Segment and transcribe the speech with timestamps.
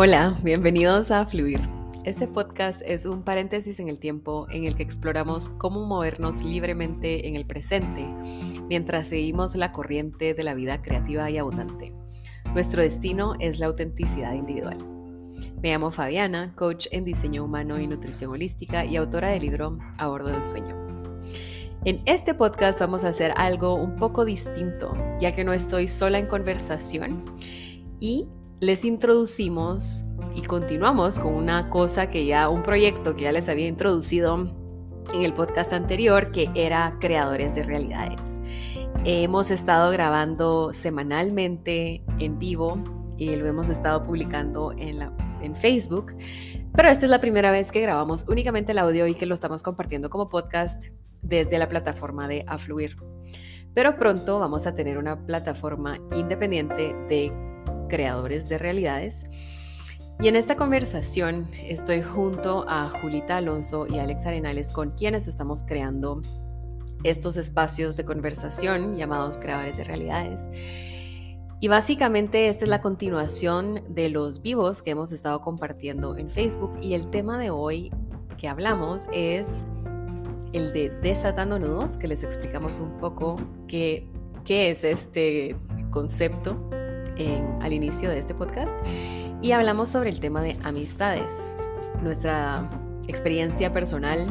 [0.00, 1.60] Hola, bienvenidos a Fluir.
[2.04, 7.26] Este podcast es un paréntesis en el tiempo en el que exploramos cómo movernos libremente
[7.26, 8.06] en el presente
[8.68, 11.92] mientras seguimos la corriente de la vida creativa y abundante.
[12.54, 14.78] Nuestro destino es la autenticidad individual.
[15.60, 20.06] Me llamo Fabiana, coach en diseño humano y nutrición holística y autora del libro A
[20.06, 20.76] bordo del sueño.
[21.84, 26.20] En este podcast vamos a hacer algo un poco distinto, ya que no estoy sola
[26.20, 27.24] en conversación
[27.98, 28.28] y
[28.60, 30.04] les introducimos
[30.34, 34.52] y continuamos con una cosa que ya, un proyecto que ya les había introducido
[35.14, 38.40] en el podcast anterior, que era creadores de realidades.
[39.04, 42.82] Hemos estado grabando semanalmente en vivo
[43.16, 46.16] y lo hemos estado publicando en, la, en Facebook,
[46.74, 49.62] pero esta es la primera vez que grabamos únicamente el audio y que lo estamos
[49.62, 50.86] compartiendo como podcast
[51.22, 52.96] desde la plataforma de Afluir.
[53.72, 57.47] Pero pronto vamos a tener una plataforma independiente de
[57.88, 59.24] creadores de realidades.
[60.20, 65.62] Y en esta conversación estoy junto a Julita Alonso y Alex Arenales con quienes estamos
[65.62, 66.22] creando
[67.04, 70.48] estos espacios de conversación llamados creadores de realidades.
[71.60, 76.78] Y básicamente esta es la continuación de los vivos que hemos estado compartiendo en Facebook
[76.80, 77.90] y el tema de hoy
[78.36, 79.64] que hablamos es
[80.52, 84.08] el de desatando nudos, que les explicamos un poco qué,
[84.44, 85.56] qué es este
[85.90, 86.70] concepto
[87.60, 88.78] al inicio de este podcast
[89.42, 91.52] y hablamos sobre el tema de amistades,
[92.02, 92.68] nuestra
[93.06, 94.26] experiencia personal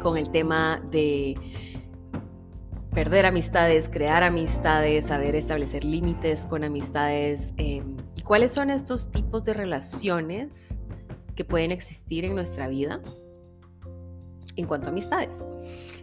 [0.00, 1.36] con el tema de
[2.92, 9.44] perder amistades, crear amistades, saber establecer límites con amistades em, y cuáles son estos tipos
[9.44, 10.80] de relaciones
[11.34, 13.00] que pueden existir en nuestra vida
[14.56, 15.44] en cuanto a amistades.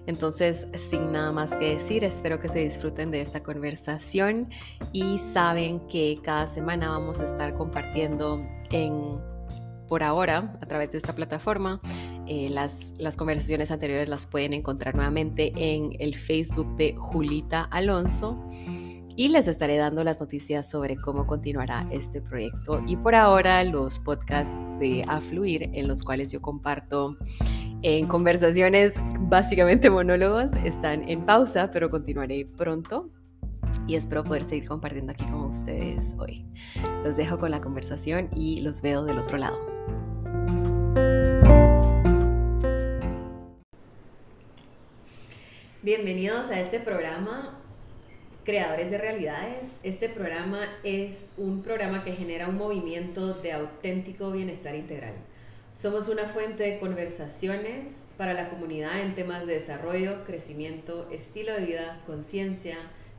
[0.09, 4.49] Entonces, sin nada más que decir, espero que se disfruten de esta conversación
[4.91, 9.19] y saben que cada semana vamos a estar compartiendo en
[9.87, 11.79] por ahora a través de esta plataforma.
[12.25, 18.49] Eh, las, las conversaciones anteriores las pueden encontrar nuevamente en el Facebook de Julita Alonso
[19.19, 22.81] y les estaré dando las noticias sobre cómo continuará este proyecto.
[22.87, 27.17] Y por ahora los podcasts de Afluir en los cuales yo comparto
[27.81, 33.09] en conversaciones, básicamente monólogos, están en pausa, pero continuaré pronto
[33.87, 36.45] y espero poder seguir compartiendo aquí con ustedes hoy.
[37.03, 39.59] Los dejo con la conversación y los veo del otro lado.
[45.81, 47.58] Bienvenidos a este programa
[48.45, 49.69] Creadores de Realidades.
[49.83, 55.13] Este programa es un programa que genera un movimiento de auténtico bienestar integral.
[55.75, 61.65] Somos una fuente de conversaciones para la comunidad en temas de desarrollo, crecimiento, estilo de
[61.65, 62.77] vida, conciencia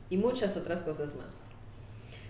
[0.08, 1.52] y muchas otras cosas más.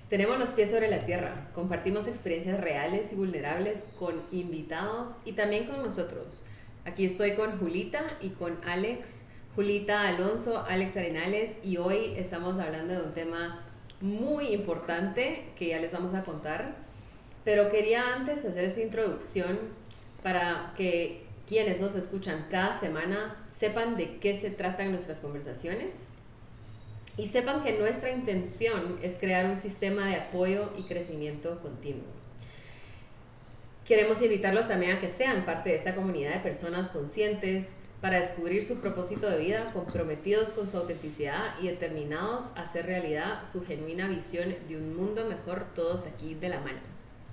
[0.09, 5.65] Tenemos los pies sobre la tierra, compartimos experiencias reales y vulnerables con invitados y también
[5.67, 6.45] con nosotros.
[6.85, 12.95] Aquí estoy con Julita y con Alex, Julita Alonso, Alex Arenales y hoy estamos hablando
[12.95, 13.61] de un tema
[14.01, 16.77] muy importante que ya les vamos a contar.
[17.45, 19.59] Pero quería antes hacer esa introducción
[20.23, 25.97] para que quienes nos escuchan cada semana sepan de qué se tratan nuestras conversaciones
[27.17, 32.07] y sepan que nuestra intención es crear un sistema de apoyo y crecimiento continuo.
[33.85, 38.65] Queremos invitarlos también a que sean parte de esta comunidad de personas conscientes para descubrir
[38.65, 44.09] su propósito de vida, comprometidos con su autenticidad y determinados a hacer realidad su genuina
[44.09, 46.79] visión de un mundo mejor todos aquí de la mano.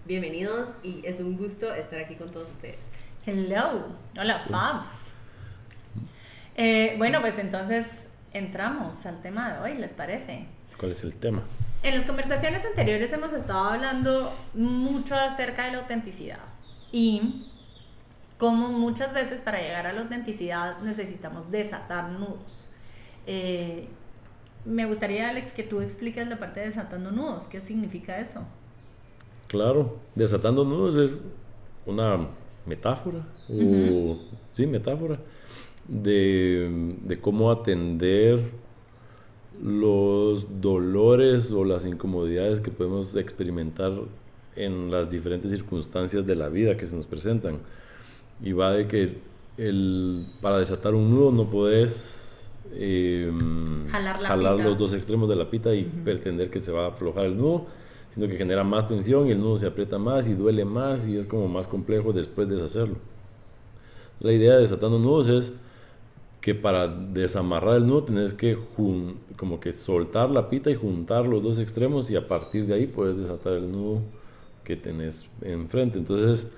[0.06, 2.78] Bienvenidos y es un gusto estar aquí con todos ustedes.
[3.26, 3.86] Hello,
[4.20, 4.88] hola Fabs.
[6.56, 7.86] Eh, bueno, pues entonces
[8.34, 10.48] entramos al tema de hoy, ¿les parece?
[10.78, 11.44] ¿Cuál es el tema?
[11.84, 16.40] En las conversaciones anteriores hemos estado hablando mucho acerca de la autenticidad
[16.92, 17.48] y
[18.38, 22.70] como muchas veces para llegar a la autenticidad necesitamos desatar nudos.
[23.26, 23.88] Eh,
[24.66, 27.48] me gustaría, Alex, que tú expliques la parte de desatando nudos.
[27.48, 28.46] ¿Qué significa eso?
[29.48, 31.22] Claro, desatando nudos es
[31.86, 32.28] una
[32.66, 34.18] metáfora, o,
[34.52, 35.20] sí, metáfora,
[35.88, 38.42] de, de, cómo atender
[39.64, 43.94] los dolores o las incomodidades que podemos experimentar
[44.58, 47.60] en las diferentes circunstancias de la vida que se nos presentan.
[48.44, 49.18] Y va de que
[49.58, 53.32] el, para desatar un nudo no puedes eh,
[53.90, 57.38] jalar, los dos extremos de la pita y pretender que se va a aflojar el
[57.38, 57.66] nudo
[58.18, 61.20] sino que genera más tensión y el nudo se aprieta más y duele más y
[61.20, 62.96] es como más complejo después de deshacerlo.
[64.20, 65.54] La idea de desatando nudos es
[66.42, 68.58] que para desamarrar el nudo tenés que
[69.36, 72.88] como que soltar la pita y juntar los dos extremos y a partir de ahí
[72.88, 74.02] puedes desatar el nudo
[74.64, 76.00] que tenés enfrente.
[76.00, 76.52] Entonces,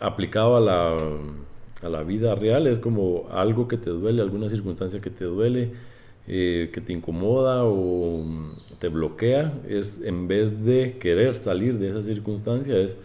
[0.00, 0.96] aplicado a la,
[1.82, 5.72] a la vida real, es como algo que te duele, alguna circunstancia que te duele,
[6.26, 8.24] eh, que te incomoda o
[8.78, 12.96] te bloquea, es en vez de querer salir de esa circunstancia, es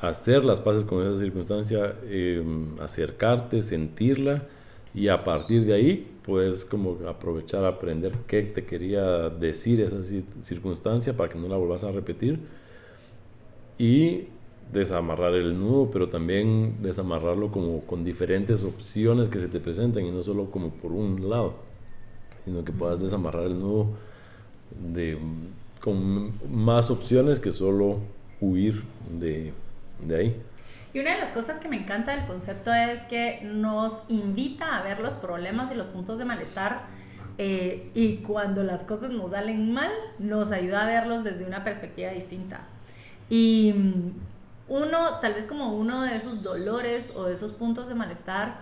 [0.00, 4.44] hacer las paces con esa circunstancia, em, acercarte, sentirla
[4.94, 9.98] y a partir de ahí puedes como aprovechar, aprender qué te quería decir esa
[10.42, 12.38] circunstancia para que no la vuelvas a repetir.
[13.78, 14.24] Y
[14.72, 20.10] desamarrar el nudo, pero también desamarrarlo como con diferentes opciones que se te presenten y
[20.10, 21.54] no solo como por un lado,
[22.44, 23.88] sino que puedas desamarrar el nudo
[24.92, 25.18] de,
[25.80, 27.98] con más opciones que solo
[28.40, 28.82] huir
[29.18, 29.52] de,
[30.06, 30.36] de ahí.
[30.92, 34.82] Y una de las cosas que me encanta del concepto es que nos invita a
[34.82, 36.82] ver los problemas y los puntos de malestar
[37.38, 42.10] eh, y cuando las cosas nos salen mal, nos ayuda a verlos desde una perspectiva
[42.10, 42.66] distinta.
[43.30, 43.72] Y
[44.70, 48.54] uno, tal vez como uno de esos dolores o de esos puntos de malestar,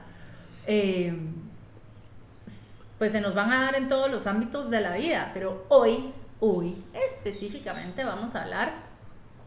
[0.67, 1.15] eh,
[2.99, 6.13] pues se nos van a dar en todos los ámbitos de la vida, pero hoy,
[6.41, 8.73] hoy específicamente vamos a hablar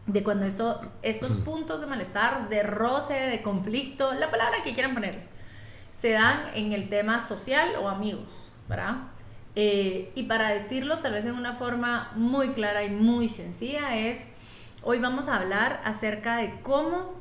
[0.06, 4.94] de cuando eso, estos puntos de malestar, de roce, de conflicto, la palabra que quieran
[4.94, 5.20] poner,
[5.92, 8.98] se dan en el tema social o amigos, ¿verdad?
[9.56, 14.31] Eh, y para decirlo tal vez en una forma muy clara y muy sencilla es,
[14.84, 17.12] hoy vamos a hablar acerca de cómo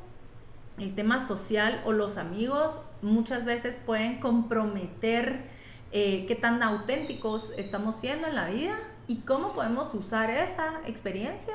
[0.77, 5.43] el tema social o los amigos muchas veces pueden comprometer
[5.91, 8.75] eh, qué tan auténticos estamos siendo en la vida
[9.07, 11.53] y cómo podemos usar esa experiencia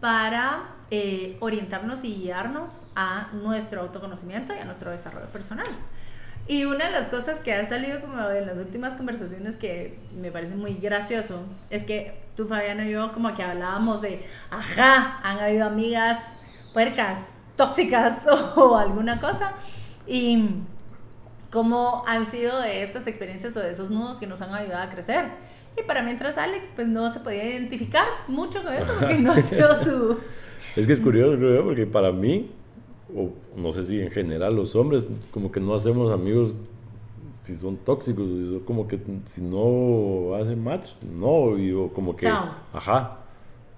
[0.00, 5.66] para eh, orientarnos y guiarnos a nuestro autoconocimiento y a nuestro desarrollo personal.
[6.46, 10.30] Y una de las cosas que ha salido como en las últimas conversaciones que me
[10.30, 15.38] parece muy gracioso es que tú, Fabián y yo como que hablábamos de, ajá, han
[15.38, 16.18] habido amigas
[16.74, 17.20] puercas,
[17.56, 18.26] tóxicas
[18.56, 19.54] o alguna cosa.
[20.06, 20.50] Y
[21.50, 24.90] cómo han sido de estas experiencias o de esos nudos que nos han ayudado a
[24.90, 25.26] crecer.
[25.78, 29.40] Y para mientras Alex, pues no se podía identificar mucho con eso porque no ha
[29.40, 30.18] sido su...
[30.76, 32.50] Es que es curioso, porque para mí,
[33.14, 36.54] o no sé si en general los hombres, como que no hacemos amigos
[37.42, 42.16] si son tóxicos, si son como que si no hacen match, no, y o como
[42.16, 42.26] que...
[42.26, 42.54] Chao.
[42.72, 43.18] Ajá.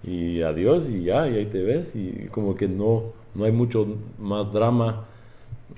[0.04, 3.86] Y adiós y ya, y ahí te ves, y como que no, no hay mucho
[4.18, 5.06] más drama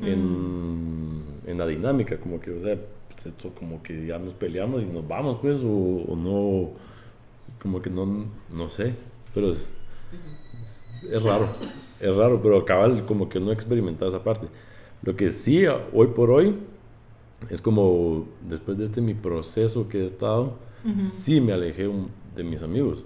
[0.01, 2.77] en, en la dinámica, como que, o sea,
[3.09, 6.71] pues, esto como que ya nos peleamos y nos vamos, pues, o, no,
[7.61, 8.95] como que no, no sé,
[9.35, 9.73] pero es,
[11.11, 11.49] es, raro,
[12.01, 14.47] es raro, pero cabal como que no he experimentado esa parte.
[15.03, 16.57] Lo que sí, hoy por hoy,
[17.51, 20.55] es como después de este mi proceso que he estado,
[21.01, 21.91] sí me alejé
[22.35, 23.05] de mis amigos.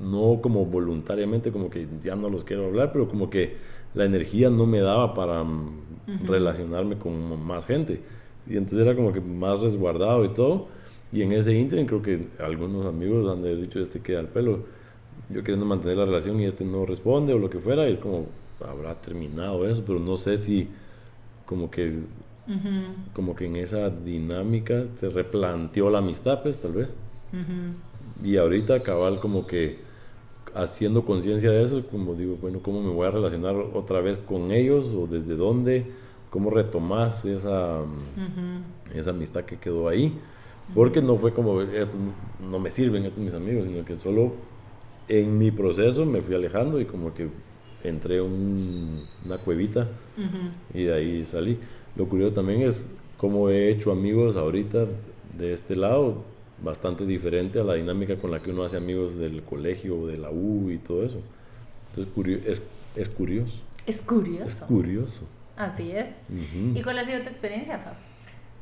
[0.00, 3.56] No como voluntariamente, como que ya no los quiero hablar, pero como que
[3.94, 8.00] la energía no me daba para mm, relacionarme con más gente.
[8.46, 10.68] Y entonces era como que más resguardado y todo.
[11.12, 14.64] Y en ese ínterin creo que algunos amigos han dicho, este queda al pelo,
[15.32, 17.98] yo queriendo mantener la relación y este no responde o lo que fuera, y es
[17.98, 18.26] como,
[18.66, 20.68] habrá terminado eso, pero no sé si
[21.46, 22.00] como que,
[23.12, 26.94] como que en esa dinámica se replanteó la amistad, pues tal vez.
[28.22, 29.78] Y ahorita cabal como que
[30.54, 34.52] haciendo conciencia de eso, como digo, bueno, ¿cómo me voy a relacionar otra vez con
[34.52, 35.86] ellos o desde dónde?
[36.32, 37.80] cómo retomas esa,
[38.94, 40.18] esa amistad que quedó ahí.
[40.74, 42.00] Porque no fue como, estos
[42.50, 44.32] no me sirven, estos mis amigos, sino que solo
[45.20, 47.28] en mi proceso me fui alejando y como que
[47.84, 49.88] entré en una cuevita
[50.72, 51.58] y de ahí salí.
[51.96, 54.86] Lo curioso también es cómo he hecho amigos ahorita
[55.36, 56.24] de este lado,
[56.62, 60.30] bastante diferente a la dinámica con la que uno hace amigos del colegio, de la
[60.30, 61.20] U y todo eso.
[61.94, 62.62] Entonces es,
[62.96, 63.60] es curioso.
[63.86, 64.44] Es curioso.
[64.46, 65.28] Es curioso.
[65.56, 66.08] Así es.
[66.74, 67.94] ¿Y cuál ha sido tu experiencia, Fab?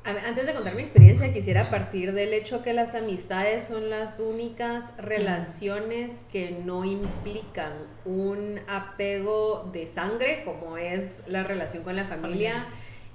[0.02, 4.97] Antes de contar mi experiencia, quisiera partir del hecho que las amistades son las únicas
[4.97, 7.73] relaciones que no implican
[8.07, 12.66] un apego de sangre, como es la relación con la familia,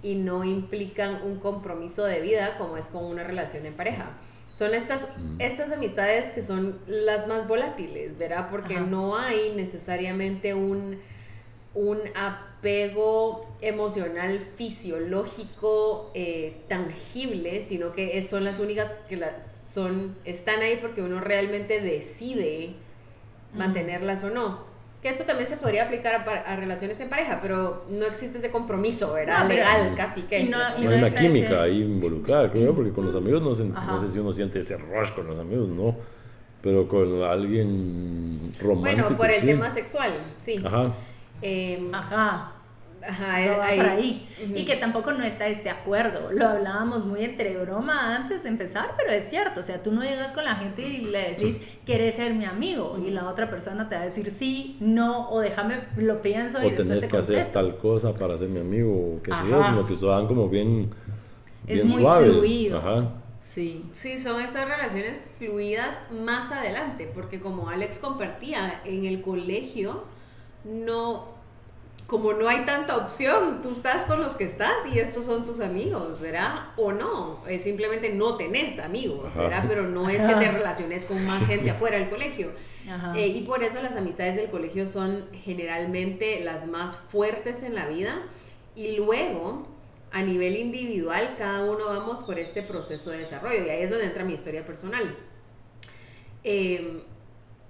[0.04, 4.12] y no implican un compromiso de vida, como es con una relación en pareja.
[4.54, 8.50] Son estas, estas amistades que son las más volátiles, ¿verdad?
[8.52, 11.00] Porque no hay necesariamente un,
[11.76, 20.62] un apego emocional fisiológico eh, tangible, sino que son las únicas que las son, están
[20.62, 22.74] ahí porque uno realmente decide
[23.54, 24.74] mantenerlas o no.
[25.02, 29.14] Que esto también se podría aplicar a, relaciones en pareja, pero no existe ese compromiso,
[29.14, 29.48] ¿verdad?
[29.48, 30.46] Legal, casi que.
[30.46, 34.08] no, hay una química ahí involucrada, creo, porque con los amigos no, sé, no sé
[34.08, 35.96] si uno siente ese rush con los amigos, no
[36.66, 39.04] pero con alguien romántico.
[39.04, 39.46] Bueno, por el sí.
[39.46, 40.58] tema sexual, sí.
[40.66, 40.92] Ajá.
[41.42, 42.52] Em, Ajá.
[43.08, 44.30] ajá, no es- va ahí- por ahí.
[44.56, 46.32] Y que tampoco no está este acuerdo.
[46.32, 49.60] Lo hablábamos muy entre broma antes de empezar, pero es cierto.
[49.60, 52.98] O sea, tú no llegas con la gente y le decís, ¿quieres ser mi amigo?
[53.06, 56.66] Y la otra persona te va a decir sí, no, o déjame, lo pienso y
[56.66, 59.42] O después tenés te que hacer tal cosa para ser mi amigo, o qué sé
[59.50, 60.90] yo, sino que se van como bien,
[61.68, 62.32] Es bien muy suaves.
[62.32, 62.78] fluido.
[62.80, 63.10] Ajá.
[63.40, 63.86] Sí.
[63.94, 70.06] Sí, son estas relaciones fluidas más adelante, porque como Alex compartía, en el colegio
[70.66, 71.28] no,
[72.08, 75.60] como no hay tanta opción, tú estás con los que estás y estos son tus
[75.60, 76.72] amigos, ¿verdad?
[76.76, 79.44] O no, eh, simplemente no tenés amigos, Ajá.
[79.44, 79.66] ¿verdad?
[79.68, 82.52] Pero no es que te relaciones con más gente afuera del colegio.
[82.90, 83.14] Ajá.
[83.16, 87.88] Eh, y por eso las amistades del colegio son generalmente las más fuertes en la
[87.88, 88.22] vida
[88.76, 89.68] y luego
[90.12, 94.06] a nivel individual cada uno vamos por este proceso de desarrollo y ahí es donde
[94.06, 95.16] entra mi historia personal.
[96.44, 97.02] Eh,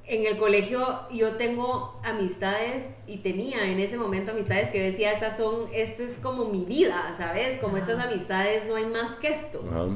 [0.07, 5.37] en el colegio yo tengo amistades y tenía en ese momento amistades que decía, estas
[5.37, 7.59] son, esta es como mi vida, ¿sabes?
[7.59, 9.63] Como estas amistades no hay más que esto.
[9.69, 9.87] Ajá.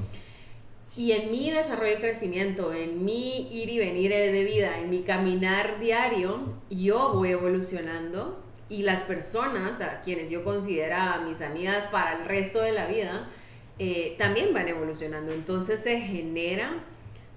[1.00, 5.04] Y en mi desarrollo y crecimiento, en mi ir y venir de vida, en mi
[5.04, 12.18] caminar diario, yo voy evolucionando y las personas a quienes yo considero mis amigas para
[12.18, 13.30] el resto de la vida,
[13.78, 15.32] eh, también van evolucionando.
[15.32, 16.84] Entonces se genera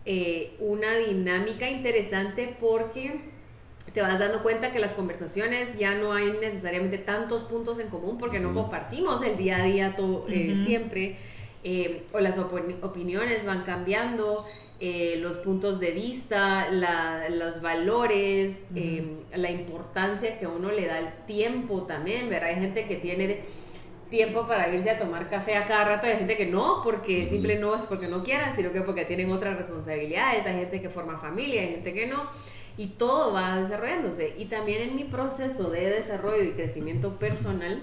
[0.05, 3.21] eh, una dinámica interesante porque
[3.95, 8.17] te vas dando cuenta que las conversaciones ya no hay necesariamente tantos puntos en común
[8.19, 11.17] porque no compartimos el día a día todo, eh, siempre.
[11.65, 14.45] Eh, o las opini- opiniones van cambiando,
[14.81, 19.05] eh, los puntos de vista, la- los valores, eh,
[19.37, 22.49] la importancia que uno le da al tiempo también, ¿verdad?
[22.51, 23.41] Hay gente que tiene
[24.13, 27.59] tiempo para irse a tomar café a cada rato, hay gente que no, porque simple
[27.59, 31.19] no es porque no quieran, sino que porque tienen otras responsabilidades, hay gente que forma
[31.19, 32.29] familia, hay gente que no,
[32.77, 34.35] y todo va desarrollándose.
[34.39, 37.83] Y también en mi proceso de desarrollo y crecimiento personal,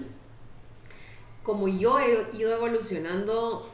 [1.42, 3.68] como yo he ido evolucionando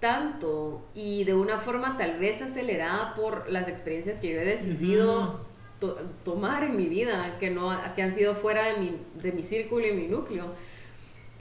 [0.00, 5.40] tanto y de una forma tal vez acelerada por las experiencias que yo he decidido
[5.80, 9.42] to- tomar en mi vida, que, no, que han sido fuera de mi, de mi
[9.42, 10.44] círculo y mi núcleo,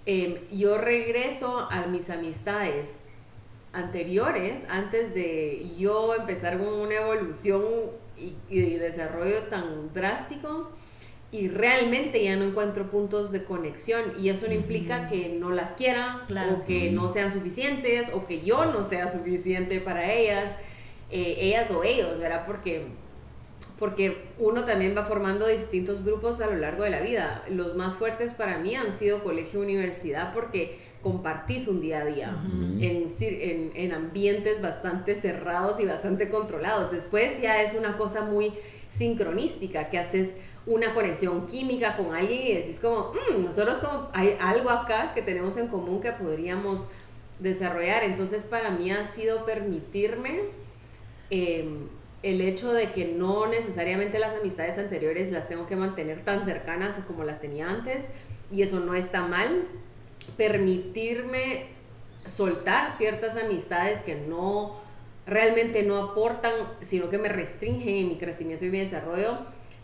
[0.06, 2.98] eh, yo regreso a mis amistades
[3.72, 7.64] anteriores, antes de yo empezar con una evolución
[8.18, 10.70] y, y desarrollo tan drástico,
[11.32, 15.72] y realmente ya no encuentro puntos de conexión y eso no implica que no las
[15.72, 16.58] quiera Claro.
[16.58, 20.52] o que no sean suficientes o que yo no sea suficiente para ellas,
[21.10, 22.44] eh, ellas o ellos, ¿verdad?
[22.46, 22.86] Porque,
[23.84, 27.44] porque uno también va formando distintos grupos a lo largo de la vida.
[27.50, 32.34] Los más fuertes para mí han sido colegio-universidad porque compartís un día a día
[32.80, 36.92] en, en, en ambientes bastante cerrados y bastante controlados.
[36.92, 38.54] Después ya es una cosa muy
[38.94, 40.30] sincronística, que haces
[40.66, 45.22] una conexión química con alguien y decís como, "Mm, nosotros como hay algo acá que
[45.22, 46.88] tenemos en común que podríamos
[47.40, 48.06] desarrollar.
[48.06, 50.40] Entonces para mí ha sido permitirme
[51.30, 51.68] eh,
[52.24, 56.96] el hecho de que no necesariamente las amistades anteriores las tengo que mantener tan cercanas
[57.06, 58.06] como las tenía antes
[58.52, 59.64] y eso no está mal.
[60.38, 61.66] Permitirme
[62.26, 64.78] soltar ciertas amistades que no
[65.26, 66.54] realmente no aportan,
[66.86, 69.38] sino que me restringen en mi crecimiento y mi desarrollo.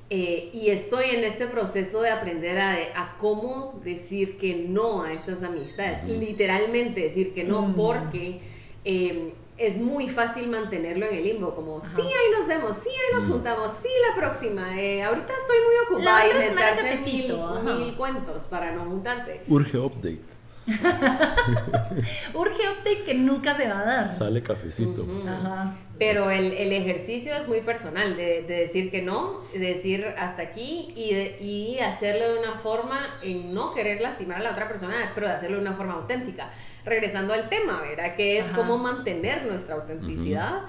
[0.10, 5.14] Eh, y estoy en este proceso de aprender a, a cómo decir que no a
[5.14, 6.04] estas amistades.
[6.06, 7.76] Literalmente decir que no Mm.
[7.76, 8.40] porque
[8.86, 11.54] eh, es muy fácil mantenerlo en el limbo.
[11.56, 11.88] Como, Ajá.
[11.96, 13.32] sí, ahí nos vemos, sí, ahí nos Mm.
[13.32, 14.80] juntamos, sí, la próxima.
[14.80, 17.34] eh, ahorita estoy muy ocupada y inventarse mil,
[17.80, 19.42] mil cuentos para no juntarse.
[19.48, 20.22] Urge update.
[22.34, 24.16] Urge update que nunca se va a dar.
[24.18, 25.06] Sale cafecito.
[25.28, 25.76] Ajá.
[25.98, 30.42] Pero el, el ejercicio es muy personal, de, de decir que no, de decir hasta
[30.44, 34.68] aquí y, de- y hacerlo de una forma en no querer lastimar a la otra
[34.70, 36.52] persona, pero de hacerlo de una forma auténtica.
[36.86, 38.16] Regresando al tema, ¿verdad?
[38.16, 38.56] Que es Ajá.
[38.58, 40.62] cómo mantener nuestra autenticidad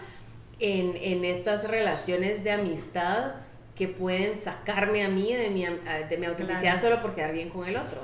[0.58, 3.32] en, en estas relaciones de amistad
[3.76, 6.80] que pueden sacarme a mí de mi, am- de mi autenticidad Claro.
[6.80, 8.00] solo por quedar bien con el otro.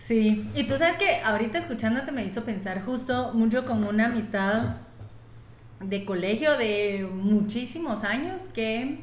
[0.00, 4.76] Sí, y tú sabes que ahorita escuchándote me hizo pensar justo mucho con una amistad
[5.80, 9.00] de colegio de muchísimos años que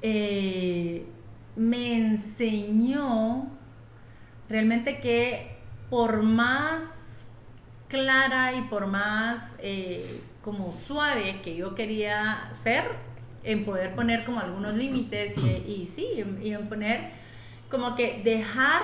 [0.00, 1.04] eh,
[1.56, 3.46] me enseñó
[4.48, 5.56] realmente que
[5.90, 7.01] por más
[7.92, 12.84] clara y por más eh, como suave que yo quería ser,
[13.44, 17.10] en poder poner como algunos límites y, y sí, y en poner
[17.68, 18.82] como que dejar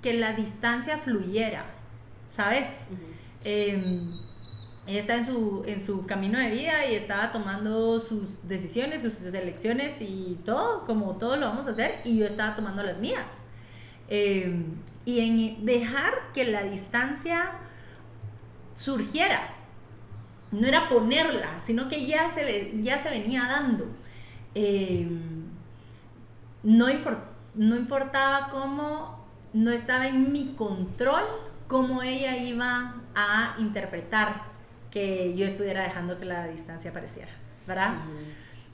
[0.00, 1.66] que la distancia fluyera,
[2.30, 2.66] ¿sabes?
[3.44, 4.10] Em,
[4.86, 9.20] ella estaba en su, en su camino de vida y estaba tomando sus decisiones, sus
[9.34, 13.26] elecciones y todo, como todo lo vamos a hacer, y yo estaba tomando las mías.
[14.08, 14.64] Eh,
[15.04, 17.52] y en dejar que la distancia
[18.76, 19.48] surgiera.
[20.52, 23.86] No era ponerla, sino que ya se, ya se venía dando.
[24.54, 25.08] Eh,
[26.62, 26.86] no,
[27.54, 31.24] no importaba cómo, no estaba en mi control
[31.66, 34.42] cómo ella iba a interpretar
[34.90, 37.30] que yo estuviera dejando que la distancia apareciera,
[37.66, 37.94] ¿verdad?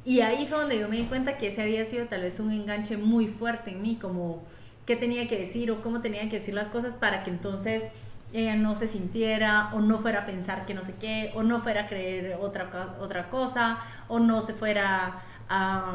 [0.04, 2.50] Y ahí fue donde yo me di cuenta que ese había sido tal vez un
[2.50, 4.42] enganche muy fuerte en mí, como
[4.84, 7.84] qué tenía que decir o cómo tenía que decir las cosas para que entonces
[8.32, 11.60] ella no se sintiera o no fuera a pensar que no sé qué o no
[11.60, 15.94] fuera a creer otra, otra cosa o no se fuera a,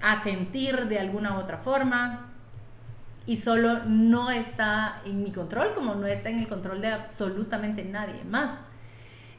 [0.00, 2.28] a sentir de alguna u otra forma
[3.26, 7.84] y solo no está en mi control como no está en el control de absolutamente
[7.84, 8.60] nadie más.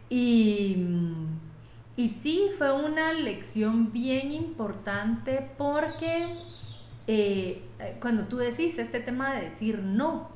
[0.09, 0.85] Y,
[1.97, 6.35] y sí, fue una lección bien importante porque
[7.07, 7.63] eh,
[7.99, 10.29] cuando tú decís este tema de decir no,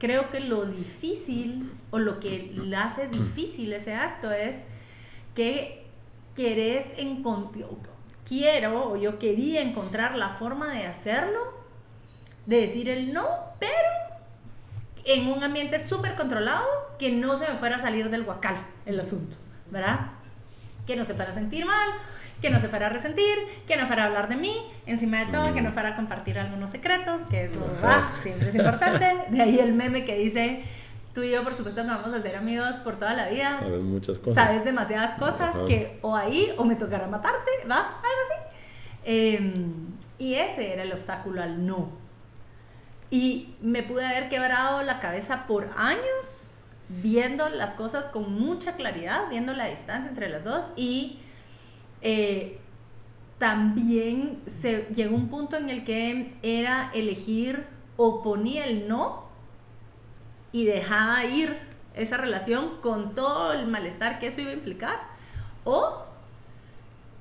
[0.00, 4.56] creo que lo difícil o lo que le hace difícil ese acto es
[5.34, 5.86] que
[6.34, 7.68] querés encontrar,
[8.26, 11.40] quiero o yo quería encontrar la forma de hacerlo,
[12.46, 13.28] de decir el no,
[13.60, 13.70] pero
[15.04, 16.66] en un ambiente súper controlado,
[16.98, 19.36] que no se me fuera a salir del guacal el asunto,
[19.70, 20.12] ¿verdad?
[20.86, 21.88] Que no se fuera a sentir mal,
[22.40, 24.56] que no se fuera a resentir, que no fuera a hablar de mí,
[24.86, 28.54] encima de todo, que no fuera a compartir algunos secretos, que eso ah, siempre es
[28.54, 29.06] importante.
[29.28, 30.62] De ahí el meme que dice,
[31.14, 33.58] tú y yo por supuesto que vamos a ser amigos por toda la vida.
[33.58, 34.44] Sabes muchas cosas.
[34.44, 37.78] Sabes demasiadas cosas que o ahí o me tocará matarte, ¿va?
[37.78, 38.56] Algo así.
[39.04, 39.72] Em,
[40.18, 41.90] y ese era el obstáculo al no.
[43.10, 46.54] Y me pude haber quebrado la cabeza por años
[46.88, 51.20] viendo las cosas con mucha claridad, viendo la distancia entre las dos y
[52.02, 52.58] eh,
[53.38, 59.24] también se llegó un punto en el que era elegir o ponía el no
[60.52, 61.56] y dejaba ir
[61.94, 65.00] esa relación con todo el malestar que eso iba a implicar
[65.64, 66.04] o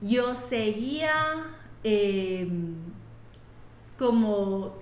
[0.02, 1.14] yo seguía
[1.84, 2.76] em,
[3.98, 4.74] como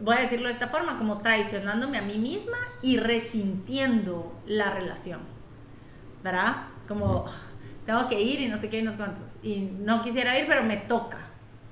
[0.00, 5.20] voy a decirlo de esta forma, como traicionándome a mí misma y resintiendo la relación,
[6.22, 6.68] ¿verdad?
[6.86, 7.26] Como
[7.86, 9.38] tengo que ir y no sé qué y no sé cuántos.
[9.42, 11.18] Y no quisiera ir, pero me toca.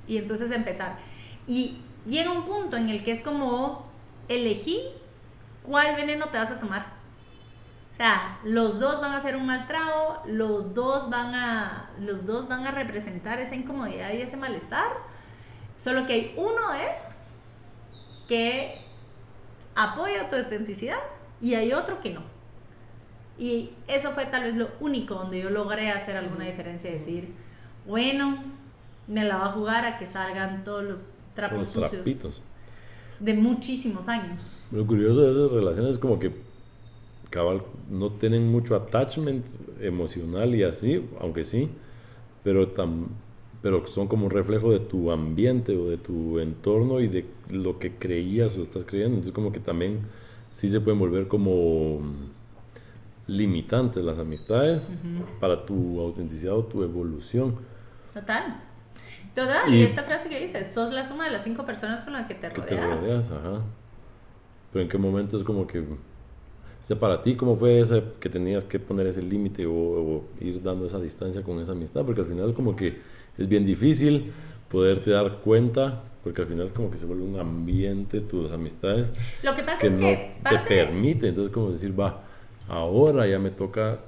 [0.07, 0.97] Y entonces empezar.
[1.47, 3.87] Y llega un punto en el que es como
[4.29, 4.81] elegí
[5.65, 6.87] cuál veneno te vas a tomar.
[7.93, 12.27] O sea, los dos van a ser un mal trago, los dos van a, los
[12.27, 14.89] dos van a representar esa incomodidad y ese malestar.
[15.77, 17.39] Solo que hay uno de esos
[18.29, 18.85] que
[19.75, 20.99] apoya tu autenticidad
[21.41, 22.34] y hay otro que no.
[23.39, 27.29] Y eso fue tal vez lo único donde yo logré hacer alguna diferencia, decir,
[27.87, 28.39] bueno,
[29.09, 32.43] me la va a jugar a que salgan todos los trapos sucios
[33.21, 34.69] de muchísimos años.
[34.73, 36.33] Lo curioso de esas relaciones es como que
[37.31, 39.45] cabal no tienen mucho attachment
[39.81, 41.69] emocional y así, aunque sí,
[42.45, 43.09] pero tam,
[43.61, 47.79] pero son como un reflejo de tu ambiente o de tu entorno y de lo
[47.79, 49.17] que creías o estás creyendo.
[49.17, 50.01] Entonces como que también
[50.53, 52.01] sí se pueden volver como
[53.27, 54.89] limitantes las amistades
[55.41, 57.57] para tu autenticidad o tu evolución.
[58.13, 58.61] Total.
[59.35, 62.29] Total, y, esta frase que dices, sos la suma de las cinco personas con las
[62.29, 62.69] que te rodeas.
[62.69, 63.63] te rodeas, ajá.
[64.73, 65.87] Pero en qué momento es como que, o
[66.83, 70.87] sea, para ti, ¿cómo fue ese que tenías que poner ese límite o, ir dando
[70.87, 72.05] esa distancia con esa amistad?
[72.05, 73.01] Porque al final como que
[73.37, 74.33] es bien difícil
[74.71, 79.13] poderte dar cuenta porque al final es como que se vuelve un ambiente, tus amistades.
[79.43, 82.23] Lo que pasa es que te permite, entonces como decir, va,
[82.69, 83.99] ahora ya me toca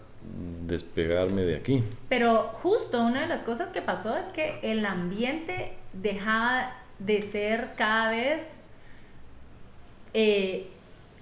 [0.67, 1.83] despegarme de aquí.
[2.09, 7.71] Pero justo una de las cosas que pasó es que el ambiente dejaba de ser
[7.77, 8.43] cada vez,
[10.15, 10.67] eh,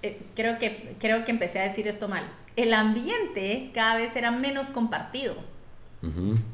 [0.02, 2.24] eh, creo, que, creo que empecé a decir esto mal,
[2.56, 5.34] el ambiente cada vez era menos compartido.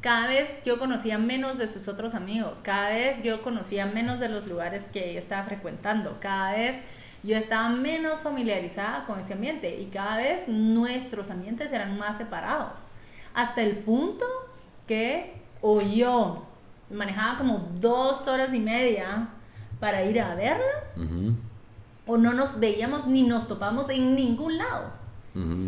[0.00, 4.28] Cada vez yo conocía menos de sus otros amigos, cada vez yo conocía menos de
[4.28, 6.76] los lugares que ella estaba frecuentando, cada vez
[7.22, 12.86] yo estaba menos familiarizada con ese ambiente y cada vez nuestros ambientes eran más separados.
[13.34, 14.24] Hasta el punto
[14.86, 16.44] que o yo
[16.90, 19.28] manejaba como dos horas y media
[19.78, 20.64] para ir a verla,
[22.06, 25.00] o no nos veíamos ni nos topamos en ningún lado.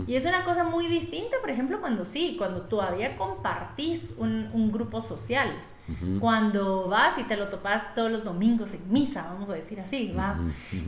[0.09, 4.73] Y es una cosa muy distinta, por ejemplo, cuando sí, cuando todavía compartís un, un
[4.73, 5.53] grupo social
[6.21, 10.14] Cuando vas y te lo topas todos los domingos en misa, vamos a decir así,
[10.16, 10.38] ¿va?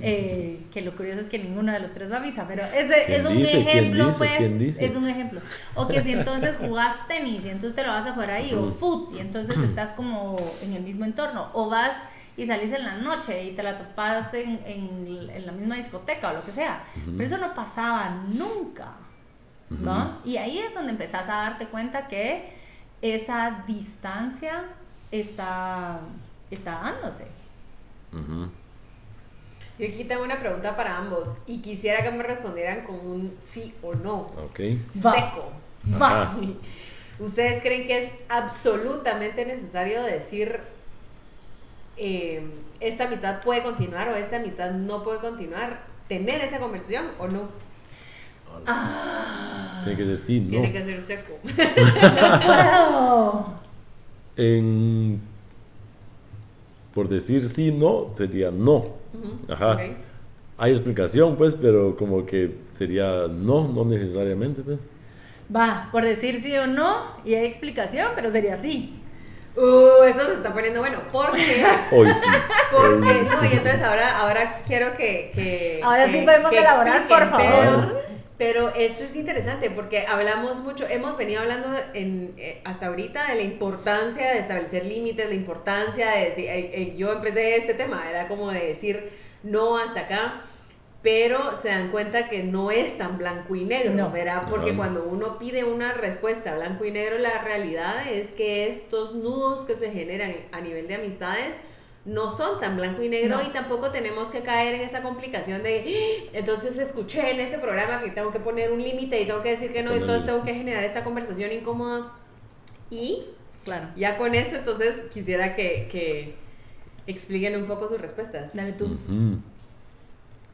[0.00, 3.14] Eh, que lo curioso es que ninguno de los tres va a misa, pero ese
[3.14, 5.40] es un ejemplo, pues, es un ejemplo.
[5.74, 8.72] O que si entonces jugás tenis y entonces te lo vas a jugar ahí, o
[8.72, 11.94] foot, y entonces estás como en el mismo entorno, o vas
[12.37, 16.35] y salís en la noche y te la topas en, en, la misma discoteca o
[16.35, 16.85] lo que sea.
[17.04, 18.92] Pero eso no pasaba nunca,
[19.70, 20.18] ¿no?
[20.24, 22.52] Y ahí es donde empezás a darte cuenta que
[23.02, 24.64] esa distancia
[25.10, 26.00] está,
[26.50, 27.26] está dándose.
[29.78, 33.74] Yo aquí tengo una pregunta para ambos y quisiera que me respondieran con un sí
[33.82, 34.20] o no.
[34.20, 34.60] Ok.
[34.94, 35.52] Seco.
[36.00, 36.36] Va.
[37.18, 40.60] ¿Ustedes creen que es absolutamente necesario decir
[41.96, 42.42] eh,
[42.80, 45.80] esta amistad puede continuar o esta amistad no puede continuar?
[46.08, 47.48] ¿Tener esa conversación o no?
[48.66, 49.80] Ah.
[49.84, 50.50] Tiene que ser sí, no.
[50.50, 51.38] Tiene que ser seco.
[54.37, 55.20] en,
[56.94, 58.85] por decir sí, no, sería no.
[59.49, 59.79] Ajá.
[60.57, 64.79] Hay explicación, pues, pero como que sería no, no necesariamente, pues.
[65.55, 69.01] Va, por decir sí o no, y hay explicación, pero sería sí.
[69.57, 70.99] Uh, esto se está poniendo bueno.
[71.12, 71.64] Porque.
[71.92, 72.29] Hoy sí.
[72.73, 75.31] Porque, no, y entonces ahora, ahora quiero que.
[75.33, 77.40] que ahora sí podemos elaborar, por favor.
[77.40, 83.37] Pero esto es interesante porque hablamos mucho, hemos venido hablando en, eh, hasta ahorita de
[83.37, 88.09] la importancia de establecer límites, la importancia de decir, eh, eh, yo empecé este tema,
[88.11, 89.11] era como de decir
[89.44, 90.40] no hasta acá,
[91.03, 94.44] pero se dan cuenta que no es tan blanco y negro, ¿verdad?
[94.49, 99.66] Porque cuando uno pide una respuesta blanco y negro, la realidad es que estos nudos
[99.66, 101.57] que se generan a nivel de amistades,
[102.04, 105.78] no son tan blanco y negro y tampoco tenemos que caer en esa complicación de
[105.78, 106.30] ¡Ah!
[106.34, 109.72] entonces escuché en este programa que tengo que poner un límite y tengo que decir
[109.72, 112.12] que no, entonces tengo que generar esta conversación incómoda.
[112.90, 113.24] Y
[113.64, 116.34] claro, ya con esto entonces quisiera que, que
[117.06, 118.54] expliquen un poco sus respuestas.
[118.54, 118.96] Dale tú.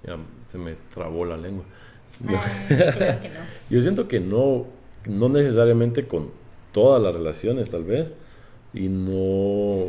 [0.04, 1.64] Ya se me trabó la lengua.
[2.26, 3.40] claro que no.
[3.68, 4.66] Yo siento que no,
[5.06, 6.30] no necesariamente con
[6.72, 8.12] todas las relaciones tal vez
[8.72, 9.88] y no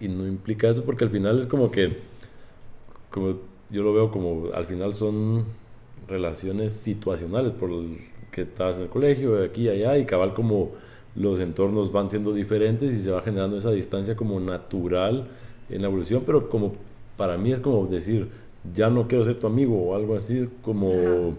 [0.00, 1.98] y no implica eso porque al final es como que,
[3.10, 3.38] como
[3.70, 5.44] yo lo veo como al final son
[6.08, 7.70] relaciones situacionales por
[8.30, 10.72] que estás en el colegio, aquí y allá, y cabal como
[11.14, 15.28] los entornos van siendo diferentes y se va generando esa distancia como natural
[15.70, 16.72] en la evolución, pero como
[17.16, 18.28] para mí es como decir,
[18.74, 21.34] ya no quiero ser tu amigo o algo así, como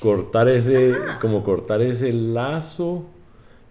[0.00, 3.04] cortar ese, como cortar ese lazo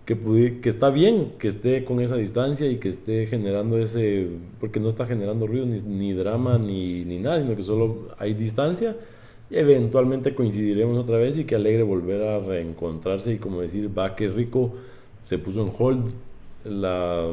[0.05, 4.27] que, que está bien que esté con esa distancia y que esté generando ese,
[4.59, 8.33] porque no está generando ruido ni, ni drama ni, ni, nada, sino que solo hay
[8.33, 8.95] distancia.
[9.49, 14.15] Y eventualmente coincidiremos otra vez y que alegre volver a reencontrarse y como decir, va,
[14.15, 14.73] qué rico,
[15.21, 16.11] se puso en hold
[16.63, 17.27] la,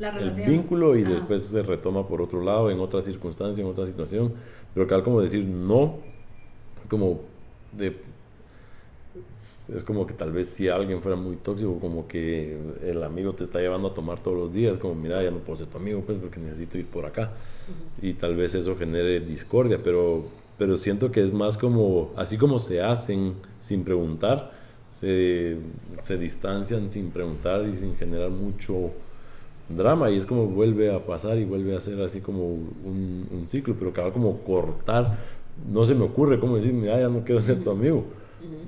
[0.00, 4.32] el vínculo y después se retoma por otro lado, en otra circunstancia, en otra situación.
[4.74, 5.96] Pero que como decir no,
[6.88, 7.20] como
[7.72, 7.96] de
[9.74, 13.44] es como que tal vez si alguien fuera muy tóxico, como que el amigo te
[13.44, 16.02] está llevando a tomar todos los días, como mira, ya no puedo ser tu amigo,
[16.06, 17.32] pues porque necesito ir por acá.
[18.00, 20.24] Y tal vez eso genere discordia, pero,
[20.56, 24.52] pero siento que es más como, así como se hacen sin preguntar,
[24.92, 25.58] se,
[26.02, 28.92] se distancian sin preguntar y sin generar mucho
[29.68, 33.46] drama y es como vuelve a pasar y vuelve a ser así como un, un
[33.48, 35.18] ciclo, pero acaba como cortar,
[35.68, 38.04] no se me ocurre como decir, mira, ya no quiero ser tu amigo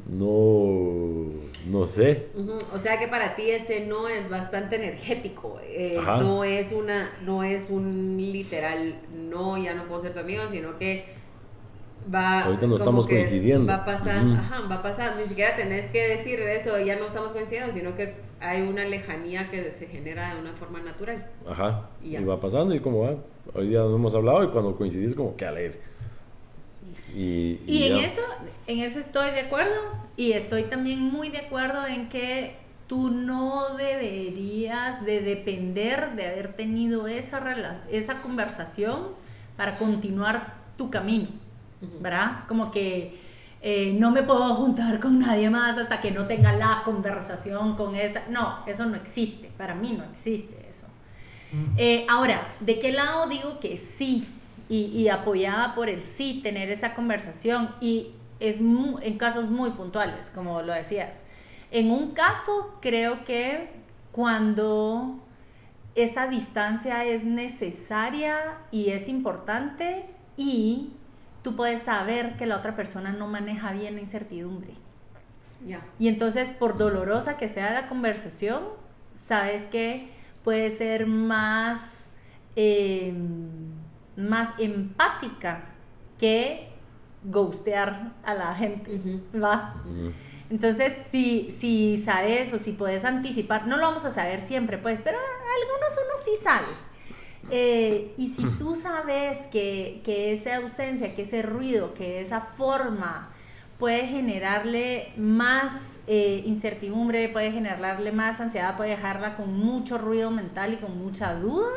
[0.09, 1.27] no,
[1.67, 2.27] no sé.
[2.73, 5.61] O sea que para ti ese no es bastante energético.
[5.65, 8.95] Eh, no es una, no es un literal
[9.29, 11.07] no, ya no puedo ser tu amigo, sino que
[12.13, 12.45] va.
[12.45, 13.71] Ahorita no estamos coincidiendo.
[13.71, 15.21] Va pasando, ajá, va pasando.
[15.21, 19.51] Ni siquiera tenés que decir eso, ya no estamos coincidiendo, sino que hay una lejanía
[19.51, 21.27] que se genera de una forma natural.
[21.49, 21.89] Ajá.
[22.03, 23.15] Y, va pasando y como va.
[23.55, 25.81] Hoy día no hemos hablado y cuando coincidís, como que alegre.
[27.17, 28.21] Y, en eso,
[28.67, 29.75] en eso estoy de acuerdo
[30.17, 36.55] y estoy también muy de acuerdo en que tú no deberías de depender de haber
[36.55, 39.09] tenido esa, esa conversación
[39.57, 41.29] para continuar tu camino,
[42.01, 42.45] ¿verdad?
[42.47, 43.19] Como que
[43.61, 47.97] eh, no me puedo juntar con nadie más hasta que no tenga la conversación con
[47.97, 48.25] esta.
[48.31, 50.87] No, eso no existe, para mí no existe eso.
[51.77, 54.29] Eh, ahora, ¿de qué lado digo que sí?
[54.69, 60.61] Y, apoyada por el sí, tener esa conversación y es en casos muy puntuales, como
[60.63, 61.25] lo decías.
[61.71, 63.71] En un caso, creo que
[64.13, 65.19] cuando
[65.95, 70.93] esa distancia es necesaria y es importante y
[71.43, 74.75] tú puedes saber que la otra persona no maneja bien la incertidumbre.
[75.99, 78.63] Y entonces, por dolorosa que sea la conversación,
[79.17, 80.09] sabes que
[80.45, 82.07] puede ser más,
[82.55, 83.13] eh,
[84.19, 85.65] más empática
[86.19, 86.69] que
[87.25, 89.75] ghostear a la gente, ¿va?
[90.51, 95.03] Entonces, si, si sabes o si puedes anticipar, no lo vamos a saber siempre, pues,
[95.03, 96.67] pero algunos uno sí sabe.
[97.51, 103.31] Eh, y si tú sabes que, que, esa ausencia, que ese ruido, que esa forma
[103.79, 105.73] puede generarle más
[106.07, 111.35] eh, incertidumbre, puede generarle más ansiedad, puede dejarla con mucho ruido mental y con mucha
[111.35, 111.69] duda,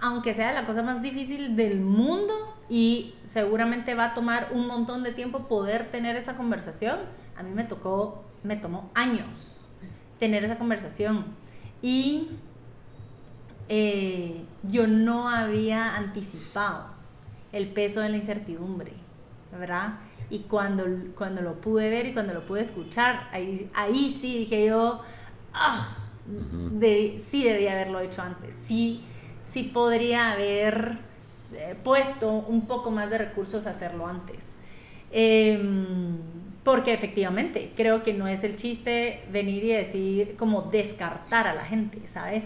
[0.00, 2.34] aunque sea la cosa más difícil del mundo
[2.68, 6.98] y seguramente va a tomar un montón de tiempo poder tener esa conversación,
[7.36, 9.66] a mí me tocó, me tomó años
[10.18, 11.24] tener esa conversación.
[11.82, 12.28] Y
[13.68, 16.86] eh, yo no había anticipado
[17.52, 18.92] el peso de la incertidumbre,
[19.58, 19.94] ¿verdad?
[20.30, 20.84] Y cuando,
[21.16, 25.00] cuando lo pude ver y cuando lo pude escuchar, ahí, ahí sí dije yo,
[25.52, 25.96] ah,
[27.30, 29.04] sí debía haberlo hecho antes, sí,
[29.56, 30.98] sí podría haber
[31.54, 34.52] eh, puesto un poco más de recursos a hacerlo antes.
[35.10, 36.18] Em,
[36.62, 41.64] porque efectivamente, creo que no es el chiste venir y decir, como descartar a la
[41.64, 42.44] gente, ¿sabes?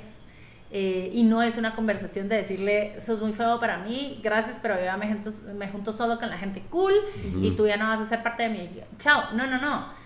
[0.70, 4.58] Eh, y no es una conversación de decirle, eso es muy feo para mí, gracias,
[4.62, 6.94] pero yo me junto, me junto solo con la gente cool
[7.42, 8.70] y tú ya no vas a ser parte de mí.
[9.00, 9.99] Chao, no, no, no.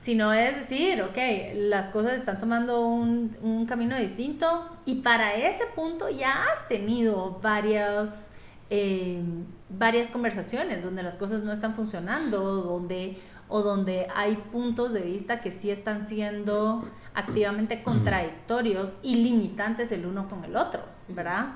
[0.00, 1.18] Sino es decir, ok,
[1.54, 7.38] las cosas están tomando un, un camino distinto y para ese punto ya has tenido
[7.42, 8.32] varias,
[8.70, 9.20] eh,
[9.68, 13.18] varias conversaciones donde las cosas no están funcionando, donde
[13.50, 20.06] o donde hay puntos de vista que sí están siendo activamente contradictorios y limitantes el
[20.06, 21.48] uno con el otro, ¿verdad?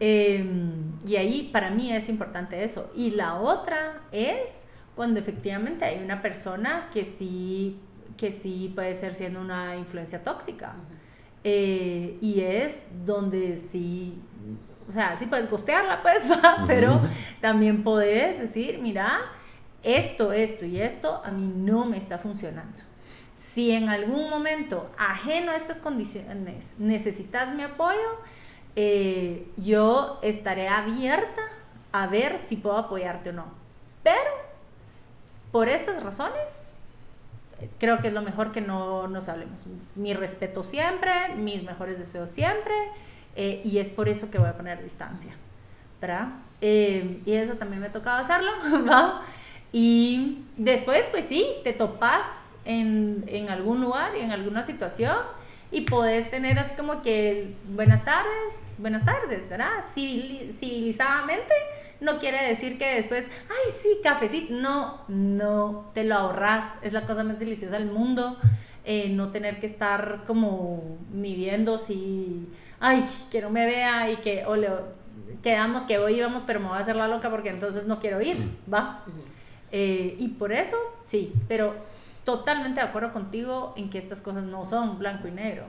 [0.00, 2.90] Em, y ahí para mí es importante eso.
[2.94, 4.64] Y la otra es
[4.98, 7.78] cuando efectivamente hay una persona que sí,
[8.16, 10.74] que sí puede ser siendo una influencia tóxica.
[11.44, 14.20] Eh, y es donde sí,
[14.88, 16.22] o sea, sí puedes costearla, pues,
[16.66, 17.00] pero
[17.40, 19.20] también puedes decir, mira,
[19.84, 22.80] esto, esto y esto a mí no me está funcionando.
[23.36, 28.18] Si en algún momento, ajeno a estas condiciones, necesitas mi apoyo,
[28.74, 31.42] eh, yo estaré abierta
[31.92, 33.44] a ver si puedo apoyarte o no.
[34.02, 34.47] Pero,
[35.52, 36.72] por estas razones,
[37.78, 39.66] creo que es lo mejor que no nos hablemos.
[39.94, 42.74] Mi respeto siempre, mis mejores deseos siempre,
[43.36, 45.32] eh, y es por eso que voy a poner distancia.
[46.00, 46.28] ¿verdad?
[46.60, 48.50] Eh, y eso también me ha tocado hacerlo,
[48.88, 49.22] ¿va?
[49.72, 52.26] Y después, pues sí, te topas
[52.64, 55.16] en, en algún lugar, en alguna situación,
[55.70, 59.84] y podés tener así como que buenas tardes, buenas tardes, ¿verdad?
[59.94, 61.52] civilizadamente
[62.00, 64.54] no quiere decir que después, ay, sí, cafecito.
[64.54, 66.74] No, no, te lo ahorras.
[66.82, 68.36] Es la cosa más deliciosa del mundo.
[68.84, 72.48] Eh, no tener que estar como midiendo si,
[72.80, 74.68] ay, que no me vea y que, o le,
[75.42, 78.20] quedamos que hoy íbamos, pero me voy a hacer la loca porque entonces no quiero
[78.22, 79.04] ir, ¿va?
[79.72, 81.74] Eh, y por eso, sí, pero
[82.24, 85.64] totalmente de acuerdo contigo en que estas cosas no son blanco y negro.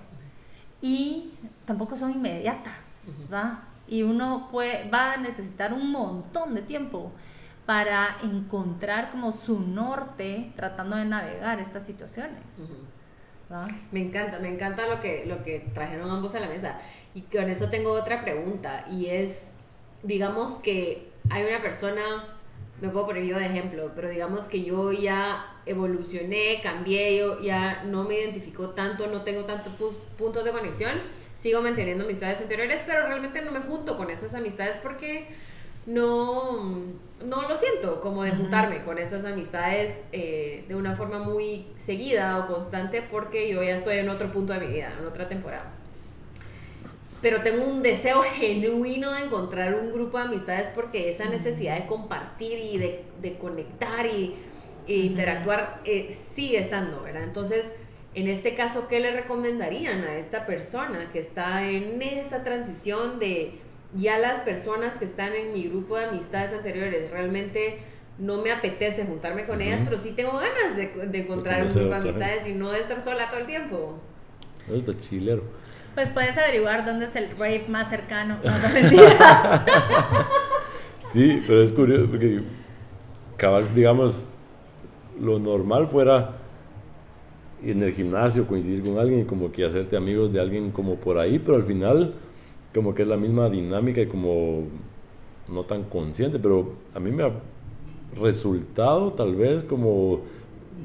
[0.81, 1.31] Y
[1.65, 3.63] tampoco son inmediatas, ¿va?
[3.89, 7.11] Y uno puede, va a necesitar un montón de tiempo
[7.65, 12.43] para encontrar como su norte tratando de navegar estas situaciones.
[13.91, 16.79] Me encanta, me encanta lo que, lo que trajeron ambos a la mesa.
[17.15, 19.53] Y con eso tengo otra pregunta y es,
[20.03, 22.01] digamos que hay una persona
[22.81, 27.83] me puedo poner yo de ejemplo, pero digamos que yo ya evolucioné, cambié, yo ya
[27.83, 29.73] no me identifico tanto, no tengo tantos
[30.17, 30.91] puntos de conexión,
[31.39, 35.27] sigo manteniendo amistades anteriores, pero realmente no me junto con esas amistades porque
[35.85, 36.81] no,
[37.23, 42.39] no lo siento como de juntarme con esas amistades eh, de una forma muy seguida
[42.39, 45.71] o constante porque yo ya estoy en otro punto de mi vida, en otra temporada.
[47.21, 51.85] Pero tengo un deseo genuino de encontrar un grupo de amistades porque esa necesidad de
[51.85, 54.35] compartir y de, de conectar y,
[54.89, 57.23] e interactuar eh, sigue estando, ¿verdad?
[57.23, 57.63] Entonces,
[58.15, 63.59] en este caso, ¿qué le recomendarían a esta persona que está en esa transición de
[63.93, 67.77] ya las personas que están en mi grupo de amistades anteriores realmente
[68.17, 71.89] no me apetece juntarme con ellas, pero sí tengo ganas de, de encontrar un grupo
[71.89, 73.99] de amistades y no de estar sola todo el tiempo?
[74.73, 75.43] Es de chilero.
[75.93, 78.39] Pues puedes averiguar dónde es el rape más cercano.
[78.43, 78.51] No,
[81.11, 82.41] sí, pero es curioso porque,
[83.73, 84.28] digamos,
[85.21, 86.37] lo normal fuera
[87.63, 91.17] en el gimnasio coincidir con alguien y como que hacerte amigos de alguien como por
[91.17, 92.13] ahí, pero al final
[92.73, 94.63] como que es la misma dinámica y como
[95.47, 97.31] no tan consciente, pero a mí me ha
[98.19, 100.21] resultado tal vez como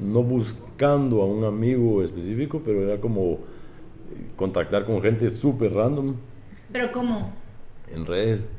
[0.01, 3.39] no buscando a un amigo específico, pero era como
[4.35, 6.15] contactar con gente súper random.
[6.71, 7.31] ¿Pero cómo?
[7.93, 8.49] En redes.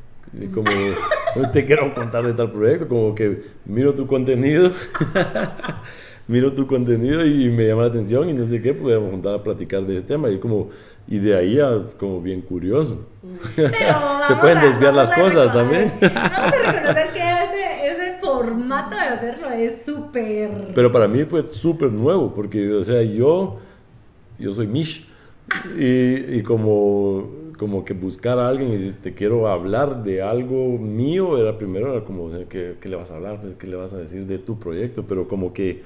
[0.53, 0.71] Como,
[1.53, 4.71] te quiero contar de tal proyecto, como que miro tu contenido,
[6.29, 9.43] miro tu contenido y me llama la atención y no sé qué, podemos juntar a
[9.43, 10.31] platicar de ese tema.
[10.31, 10.71] Y como
[11.09, 13.07] y de ahí a como bien curioso.
[13.57, 15.93] Se pueden desviar las cosas también.
[16.01, 20.51] Vamos a reconocer que ese, ese formato de hacerlo es súper...
[20.75, 23.59] Pero para mí fue súper nuevo, porque, o sea, yo,
[24.39, 25.07] yo soy Mish.
[25.79, 31.39] Y, y, como, como que buscar a alguien y te quiero hablar de algo mío,
[31.39, 33.41] era primero, era como, ¿qué, ¿qué, le vas a hablar?
[33.41, 35.03] Pues, ¿Qué le vas a decir de tu proyecto?
[35.03, 35.83] Pero como que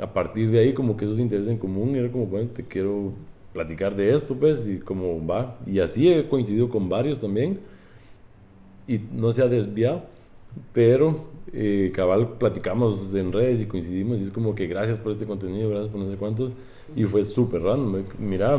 [0.00, 3.12] a partir de ahí, como que esos intereses en común, era como, bueno, te quiero
[3.52, 5.56] platicar de esto, pues, y como va.
[5.66, 7.58] Y así he coincidido con varios también,
[8.86, 10.02] y no se ha desviado,
[10.72, 15.26] pero eh, cabal platicamos en redes y coincidimos, y es como que gracias por este
[15.26, 16.52] contenido, gracias por no sé cuántos,
[16.94, 18.04] y fue súper random.
[18.18, 18.58] Mira,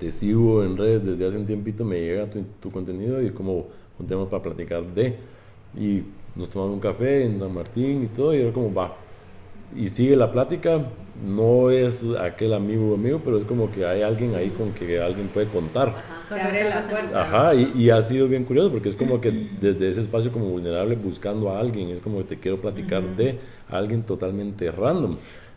[0.00, 3.66] te sigo en redes desde hace un tiempito, me llega tu, tu contenido y como
[3.98, 5.16] un tema para platicar de,
[5.78, 6.02] y
[6.34, 8.96] nos tomamos un café en San Martín y todo, y era como va
[9.76, 10.80] y sigue la plática.
[11.26, 15.28] No es aquel amigo amigo, pero es como que hay alguien ahí con que alguien
[15.28, 15.88] puede contar.
[15.88, 17.22] Ajá, abre la puerta.
[17.22, 20.46] Ajá, y, y, ha sido bien curioso porque es como que desde ese espacio como
[20.46, 25.16] vulnerable buscando a alguien, es como que te quiero platicar de alguien totalmente random.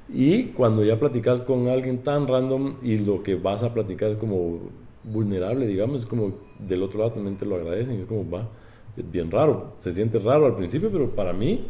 [0.10, 4.18] Y cuando ya platicas con alguien tan random y lo que vas a platicar es
[4.18, 4.60] como
[5.04, 8.48] vulnerable, digamos, es como del otro lado también te lo agradecen, es como va,
[8.96, 11.66] es bien raro, se siente raro al principio, pero para mí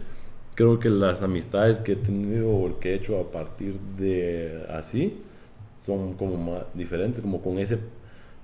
[0.55, 5.17] creo que las amistades que he tenido o que he hecho a partir de así
[5.85, 7.79] son como más diferentes, como con ese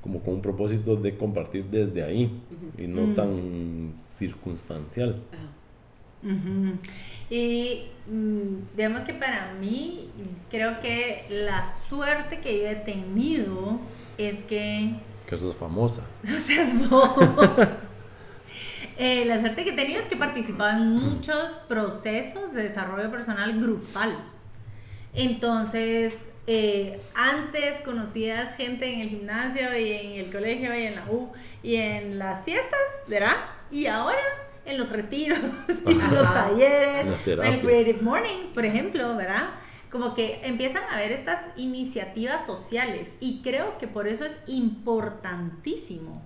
[0.01, 2.31] como con un propósito de compartir desde ahí
[2.77, 3.13] y no Mm.
[3.15, 5.15] tan circunstancial.
[7.29, 10.09] Y mm, digamos que para mí,
[10.49, 13.79] creo que la suerte que yo he tenido
[14.17, 14.95] es que
[15.27, 16.01] Que eso es famosa.
[16.23, 16.73] no seas.
[19.01, 23.09] Eh, la suerte que he tenido es que he participado en muchos procesos de desarrollo
[23.09, 24.13] personal grupal.
[25.13, 26.15] Entonces,
[26.47, 31.31] eh, antes conocías gente en el gimnasio y en el colegio y en la U
[31.63, 33.37] y en las fiestas, ¿verdad?
[33.71, 34.19] Y ahora
[34.69, 35.39] en los retiros
[35.85, 37.61] en los talleres, En el.
[37.61, 39.49] Creative Mornings, por ejemplo, ¿verdad?
[39.91, 46.21] Como que empiezan a haber estas iniciativas sociales y creo que por eso es importantísimo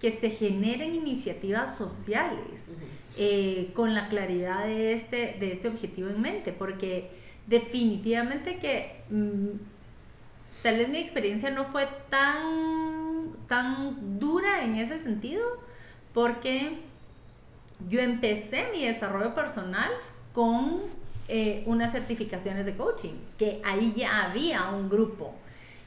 [0.00, 2.76] que se generen iniciativas sociales
[3.16, 7.10] eh, con la claridad de este, de este objetivo en mente, porque
[7.48, 9.58] definitivamente que mm,
[10.62, 15.44] tal vez mi experiencia no fue tan, tan dura en ese sentido,
[16.14, 16.78] porque
[17.88, 19.90] yo empecé mi desarrollo personal
[20.32, 20.80] con
[21.28, 25.34] eh, unas certificaciones de coaching, que ahí ya había un grupo.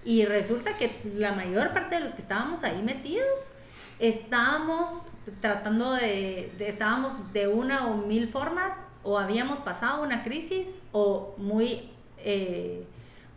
[0.05, 3.51] Y resulta que la mayor parte de los que estábamos ahí metidos,
[3.99, 5.05] estábamos
[5.41, 8.73] tratando de, de- estábamos de una o mil formas,
[9.03, 12.85] o habíamos pasado una crisis, o muy, eh,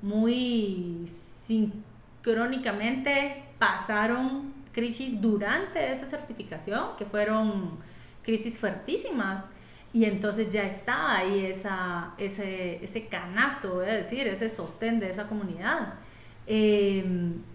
[0.02, 1.10] muy
[1.46, 7.78] sincrónicamente pasaron crisis durante esa certificación, que fueron
[8.24, 9.42] crisis fuertísimas.
[9.92, 15.10] Y entonces ya estaba ahí esa, ese, ese canasto, voy a decir, ese sostén de
[15.10, 15.94] esa comunidad.
[16.46, 17.04] Eh,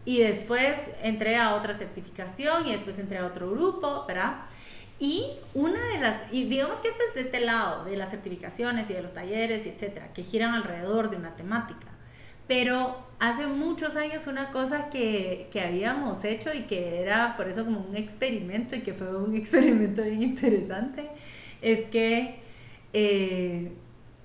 [0.05, 4.37] y después entré a otra certificación y después entré a otro grupo, ¿verdad?
[4.99, 8.89] Y una de las, y digamos que esto es de este lado, de las certificaciones
[8.89, 11.87] y de los talleres, etcétera, que giran alrededor de una temática.
[12.49, 17.63] Pero hace muchos años una cosa que, que habíamos hecho y que era por eso
[17.63, 21.07] como un experimento y que fue un experimento bien interesante,
[21.61, 22.39] es que
[22.91, 23.71] eh,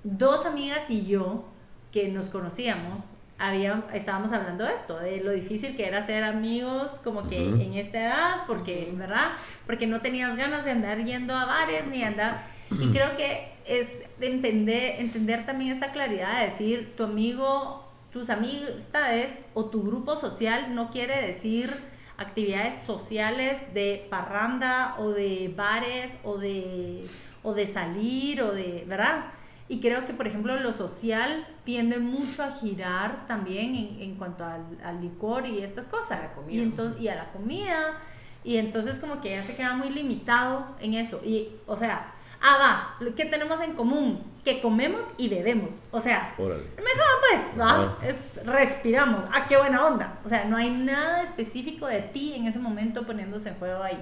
[0.04, 1.44] dos amigas y yo
[1.92, 7.00] que nos conocíamos, había, estábamos hablando de esto, de lo difícil que era ser amigos
[7.04, 9.32] como que en esta edad, porque, ¿verdad?
[9.66, 12.42] Porque no tenías ganas de andar yendo a bares ni andar...
[12.70, 17.83] Y creo que es de entender, entender también esta claridad de decir, tu amigo,
[18.14, 21.68] tus amistades o tu grupo social no quiere decir
[22.16, 27.08] actividades sociales de parranda o de bares o de,
[27.42, 29.24] o de salir o de, ¿verdad?
[29.68, 34.44] Y creo que, por ejemplo, lo social tiende mucho a girar también en, en cuanto
[34.44, 36.20] al, al licor y estas cosas.
[36.20, 36.54] A la comida.
[36.54, 38.00] Y, entonces, y a la comida.
[38.44, 41.20] Y entonces como que ya se queda muy limitado en eso.
[41.24, 44.33] Y, o sea, ah, va, ¿qué tenemos en común?
[44.44, 45.80] Que comemos y bebemos.
[45.90, 46.64] O sea, Órale.
[46.76, 49.24] mejor pues, va, es, respiramos.
[49.32, 50.18] Ah, qué buena onda.
[50.24, 53.98] O sea, no hay nada específico de ti en ese momento poniéndose en juego ahí.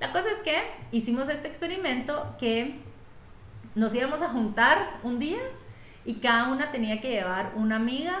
[0.00, 0.56] La cosa es que
[0.92, 2.76] hicimos este experimento que
[3.74, 5.38] nos íbamos a juntar un día
[6.04, 8.18] y cada una tenía que llevar una amiga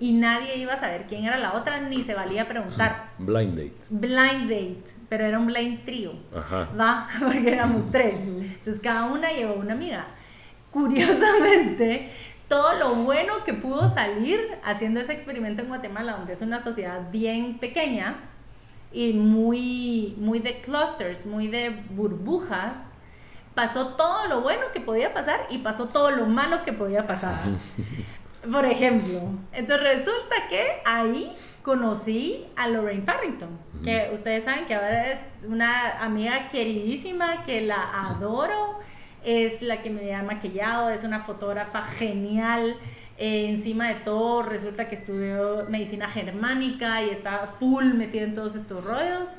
[0.00, 3.10] y nadie iba a saber quién era la otra ni se valía preguntar.
[3.18, 3.74] Blind date.
[3.90, 6.12] Blind date, pero era un blind trío.
[6.36, 6.68] Ajá.
[6.78, 8.14] Va, porque éramos tres.
[8.16, 10.04] Entonces cada una llevó una amiga.
[10.74, 12.10] Curiosamente,
[12.48, 17.12] todo lo bueno que pudo salir haciendo ese experimento en Guatemala, donde es una sociedad
[17.12, 18.16] bien pequeña
[18.92, 22.90] y muy, muy de clusters, muy de burbujas,
[23.54, 27.38] pasó todo lo bueno que podía pasar y pasó todo lo malo que podía pasar.
[28.50, 29.20] Por ejemplo,
[29.52, 33.50] entonces resulta que ahí conocí a Lorraine Farrington,
[33.84, 38.80] que ustedes saben que ahora es una amiga queridísima, que la adoro,
[39.24, 42.76] es la que me ha maquillado, es una fotógrafa genial.
[43.16, 48.54] Eh, encima de todo, resulta que estudió medicina germánica y está full metido en todos
[48.54, 49.30] estos rollos.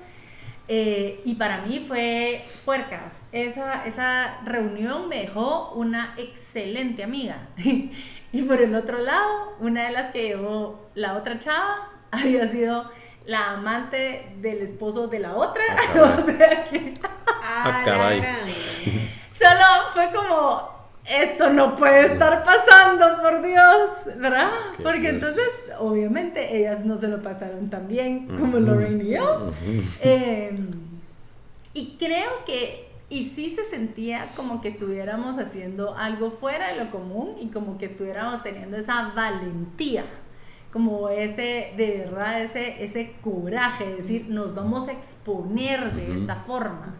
[0.68, 3.22] Eh, y para mí fue puercas.
[3.32, 7.48] Esa, esa reunión me dejó una excelente amiga.
[8.32, 12.90] y por el otro lado, una de las que llevó la otra chava había sido
[13.26, 15.64] la amante del esposo de la otra.
[15.78, 16.96] Ah, o sea que
[17.48, 18.22] Ah, caray.
[19.38, 20.70] Solo fue como,
[21.06, 24.50] esto no puede estar pasando, por Dios, ¿verdad?
[24.78, 25.48] Qué Porque entonces,
[25.80, 28.60] obviamente, ellas no se lo pasaron tan bien como Ujú.
[28.60, 29.52] Lorraine y yo.
[30.02, 30.58] Eh,
[31.74, 36.90] y creo que, y sí se sentía como que estuviéramos haciendo algo fuera de lo
[36.90, 40.06] común y como que estuviéramos teniendo esa valentía,
[40.72, 46.36] como ese, de verdad, ese, ese coraje, de decir, nos vamos a exponer de esta
[46.36, 46.96] forma,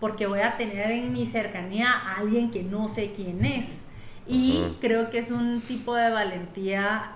[0.00, 3.82] porque voy a tener en mi cercanía a alguien que no sé quién es.
[4.26, 7.12] Y creo que es un tipo de valentía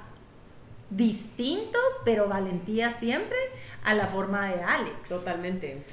[0.91, 3.37] distinto, pero valentía siempre
[3.85, 5.09] a la forma de Alex.
[5.09, 5.85] Totalmente.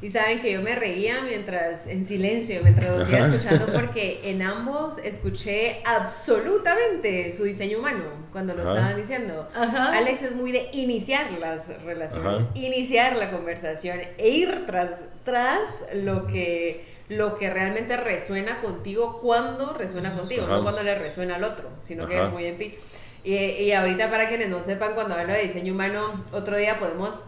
[0.00, 4.42] Y saben que yo me reía mientras, en silencio, mientras los iba escuchando, porque en
[4.42, 8.74] ambos escuché absolutamente su diseño humano cuando lo Ajá.
[8.74, 9.48] estaban diciendo.
[9.54, 9.96] Ajá.
[9.98, 12.58] Alex es muy de iniciar las relaciones, Ajá.
[12.58, 19.72] iniciar la conversación e ir tras, tras lo que, lo que realmente resuena contigo cuando
[19.72, 20.56] resuena contigo, Ajá.
[20.58, 22.28] no cuando le resuena al otro, sino que Ajá.
[22.28, 22.74] muy en ti.
[23.24, 27.22] Y, y ahorita para quienes no sepan, cuando hablo de diseño humano, otro día podemos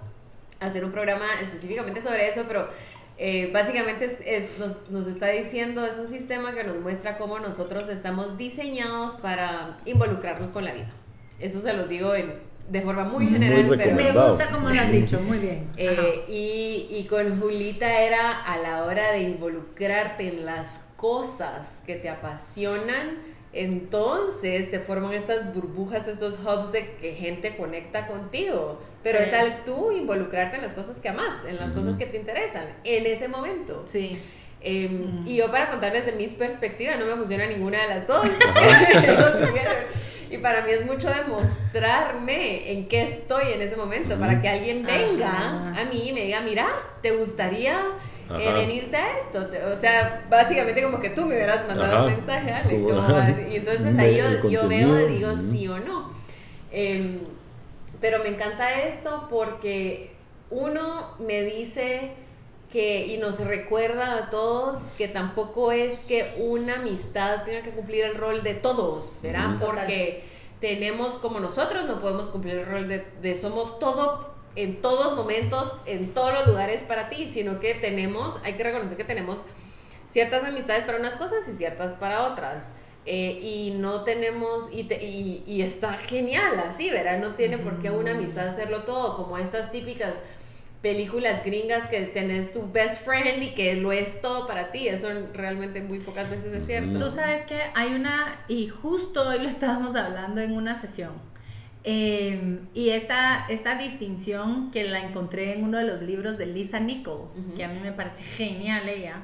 [0.60, 2.68] hacer un programa específicamente sobre eso, pero
[3.18, 7.38] eh, básicamente es, es- nos, nos está diciendo, es un sistema que nos muestra cómo
[7.38, 10.90] nosotros estamos diseñados para involucrarnos con la vida.
[11.38, 13.96] Eso se los digo en- de forma muy Muy general, pero...
[13.96, 15.68] Me gusta como lo has dicho, muy bien.
[15.76, 21.96] Eh, y, y con Julita era a la hora de involucrarte en las cosas que
[21.96, 23.18] te apasionan,
[23.52, 28.80] entonces se forman estas burbujas, estos hubs de que gente conecta contigo.
[29.02, 29.24] Pero Sí.
[29.28, 32.64] es al tú involucrarte en las cosas que amas, en las cosas que te interesan,
[32.84, 33.82] en ese momento.
[33.86, 34.20] Sí.
[34.60, 35.26] Em.
[35.26, 38.26] Y yo para contarles de mis perspectivas, no me funciona ninguna de las dos.
[40.30, 44.84] y para mí es mucho demostrarme en qué estoy en ese momento, para que alguien
[44.84, 46.66] venga a mí y me diga, mira,
[47.00, 47.80] ¿te gustaría
[48.38, 48.58] eh, Ajá.
[48.58, 49.46] venirte a esto?
[49.72, 52.04] O sea, básicamente como que tú me hubieras mandado Ajá.
[52.06, 52.82] un mensaje, Alex.
[52.82, 53.34] Como- así.
[53.52, 56.12] y entonces ahí yo, yo veo y digo sí o no.
[56.70, 57.18] Em,
[58.00, 60.12] pero me encanta esto porque
[60.50, 62.12] uno me dice
[62.72, 68.04] que y nos recuerda a todos que tampoco es que una amistad tenga que cumplir
[68.04, 69.56] el rol de todos, ¿verdad?
[69.58, 70.22] Porque
[70.60, 75.72] tenemos como nosotros no podemos cumplir el rol de, de somos todo en todos momentos,
[75.86, 79.42] en todos los lugares para ti, sino que tenemos, hay que reconocer que tenemos
[80.10, 82.72] ciertas amistades para unas cosas y ciertas para otras.
[83.06, 87.18] Eh, y no tenemos, y, te- y, y está genial así, ¿verdad?
[87.18, 90.14] No tiene por qué una amistad hacerlo todo, como estas típicas
[90.82, 94.88] películas gringas que tenés tu best friend y que lo es todo para ti.
[94.88, 96.98] Eso realmente muy pocas veces es cierto.
[96.98, 101.12] Tú sabes que hay una, y justo hoy lo estábamos hablando en una sesión,
[101.84, 106.80] eh, y esta, esta distinción que la encontré en uno de los libros de Lisa
[106.80, 107.54] Nichols, Ujú.
[107.54, 109.22] que a mí me parece genial ella,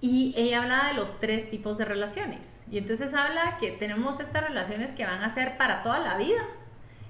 [0.00, 2.62] y ella hablaba de los tres tipos de relaciones.
[2.70, 6.42] Y entonces habla que tenemos estas relaciones que van a ser para toda la vida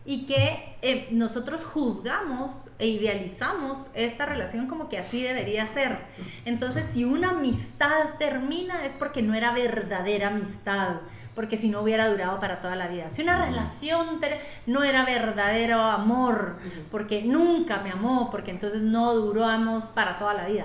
[0.08, 5.98] y que eh, nosotros juzgamos e idealizamos esta relación como que así debería ser.
[6.44, 11.00] Entonces, si una amistad termina es porque no era verdadera amistad,
[11.36, 13.10] porque si no hubiera durado para toda la vida.
[13.10, 14.18] Si una relación
[14.64, 16.56] no era verdadero amor,
[16.90, 20.64] porque nunca me amó, porque entonces no duramos para toda la vida.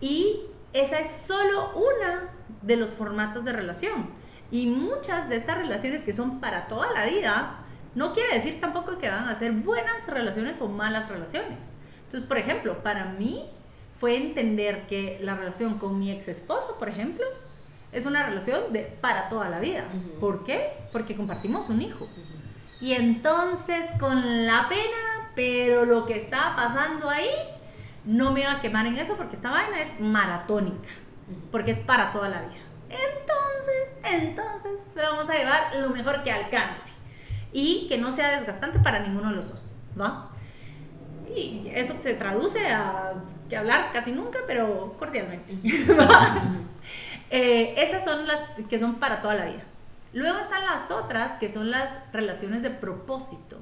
[0.00, 0.40] Y
[0.72, 2.30] esa es solo una
[2.62, 4.08] de los formatos de relación.
[4.50, 7.58] Y muchas de estas relaciones que son para toda la vida,
[7.94, 11.74] no quiere decir tampoco que van a ser buenas relaciones o malas relaciones.
[12.04, 13.50] Entonces, por ejemplo, para mí
[14.00, 17.26] fue entender que la relación con mi ex esposo, por ejemplo,
[17.96, 19.84] es una relación de para toda la vida.
[20.20, 20.70] ¿Por qué?
[20.92, 22.06] Porque compartimos un hijo.
[22.78, 27.30] Y entonces con la pena, pero lo que estaba pasando ahí,
[28.04, 30.90] no me iba a quemar en eso porque esta vaina es maratónica,
[31.50, 32.60] porque es para toda la vida.
[32.90, 36.92] Entonces, entonces, le vamos a llevar lo mejor que alcance
[37.52, 40.28] y que no sea desgastante para ninguno de los dos, ¿va?
[41.34, 43.14] Y eso se traduce a
[43.48, 45.54] que hablar casi nunca, pero cordialmente.
[47.30, 49.64] Eh, esas son las que son para toda la vida.
[50.12, 53.58] Luego están las otras, que son las relaciones de propósito.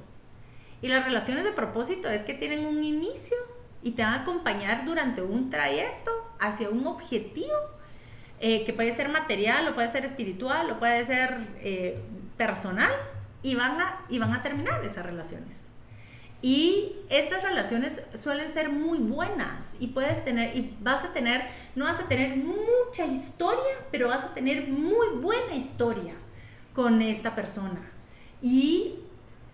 [0.81, 3.35] Y las relaciones de propósito es que tienen un inicio
[3.81, 7.53] y te van a acompañar durante un trayecto hacia un objetivo
[8.39, 12.01] eh, que puede ser material, o puede ser espiritual, o puede ser eh,
[12.37, 12.91] personal,
[13.41, 15.64] y van, a, y van a terminar esas relaciones.
[16.45, 21.41] Y estas relaciones suelen ser muy buenas y puedes tener, y vas a tener,
[21.73, 26.13] no vas a tener mucha historia, pero vas a tener muy buena historia
[26.75, 27.81] con esta persona.
[28.43, 28.99] Y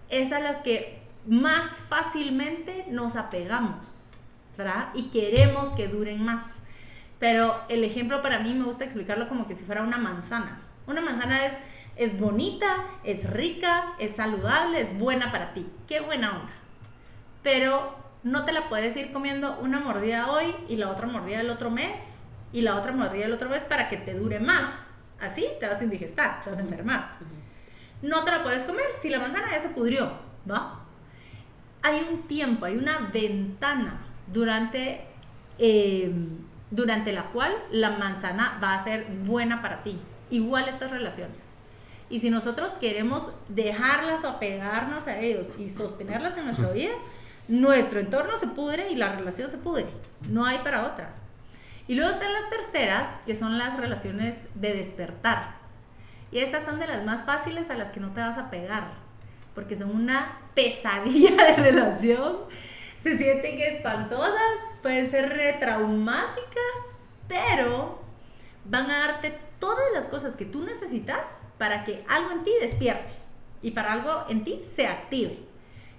[0.10, 4.10] es a las que más fácilmente nos apegamos,
[4.58, 4.90] ¿verdad?
[4.94, 6.44] Y queremos que duren más.
[7.20, 10.62] Pero el ejemplo para mí me gusta explicarlo como que si fuera una manzana.
[10.88, 11.54] Una manzana es,
[11.96, 15.66] es bonita, es rica, es saludable, es buena para ti.
[15.88, 16.61] Qué buena onda
[17.44, 21.50] pero no te la puedes ir comiendo una mordida hoy y la otra mordida el
[21.50, 22.18] otro mes
[22.54, 24.66] y la otra mordida el otro mes para que te dure más.
[25.20, 27.18] Así te vas a indigestar, te vas a enfermar.
[28.02, 30.12] No te la puedes comer si la manzana ya se pudrió,
[30.50, 30.80] ¿va?
[31.84, 35.06] Hay un tiempo, hay una ventana durante,
[35.58, 36.38] em,
[36.72, 40.00] durante la cual la manzana va a ser buena para ti.
[40.30, 41.52] Igual estas relaciones.
[42.10, 46.92] Y si nosotros queremos dejarlas o apegarnos a ellos y sostenerlas en nuestra vida,
[47.48, 49.88] nuestro entorno se pudre y la relación se pudre.
[50.30, 51.14] No hay para otra.
[51.88, 55.56] Y luego están las terceras, que son las relaciones de despertar.
[56.32, 58.94] Y estas son de las más fáciles a las que no te vas a pegar,
[59.54, 62.38] porque son una pesadilla de relación.
[63.02, 66.78] Se sienten espantosas, pueden ser retraumáticas,
[67.28, 68.02] pero
[68.66, 71.28] van a darte todas las cosas que tú necesitas
[71.58, 73.12] para que algo en ti despierte
[73.62, 75.51] y para algo en ti se active.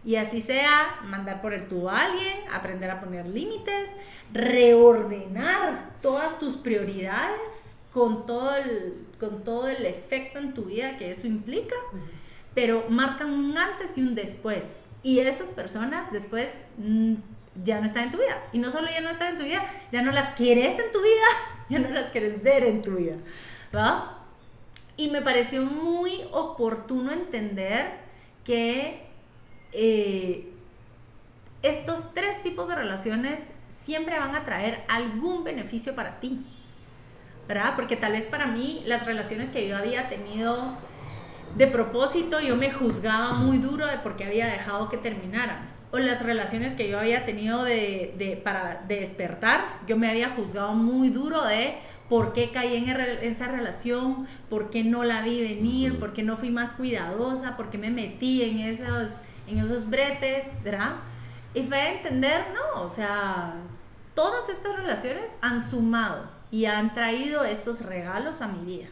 [0.04, 3.90] Y así sea, mandar por el tubo a alguien, aprender a poner límites,
[4.32, 11.10] reordenar todas tus prioridades con todo el, con todo el efecto en tu vida que
[11.10, 11.76] eso implica,
[12.54, 14.82] pero marcan un antes y un después.
[15.04, 17.14] Y esas personas después mm,
[17.62, 18.42] ya no están en tu vida.
[18.52, 21.00] Y no solo ya no están en tu vida, ya no las quieres en tu
[21.00, 21.26] vida,
[21.68, 23.16] ya no las quieres ver en tu vida.
[23.74, 24.18] ¿Va?
[24.96, 28.00] Y me pareció muy oportuno entender
[28.44, 29.11] que
[29.72, 30.48] eh,
[31.62, 36.44] estos tres tipos de relaciones siempre van a traer algún beneficio para ti,
[37.48, 37.74] ¿verdad?
[37.76, 40.76] Porque tal vez para mí las relaciones que yo había tenido
[41.56, 45.70] de propósito, yo me juzgaba muy duro de porque había dejado que terminaran.
[45.90, 50.72] O las relaciones que yo había tenido de, de para despertar, yo me había juzgado
[50.72, 51.74] muy duro de
[52.08, 52.88] por qué caí en
[53.22, 57.68] esa relación, por qué no la vi venir, por qué no fui más cuidadosa, por
[57.68, 60.96] qué me metí en esas en esos bretes, ¿verdad?
[61.54, 63.54] Y fue entender, no, o sea,
[64.14, 68.88] todas estas relaciones han sumado y han traído estos regalos a mi vida.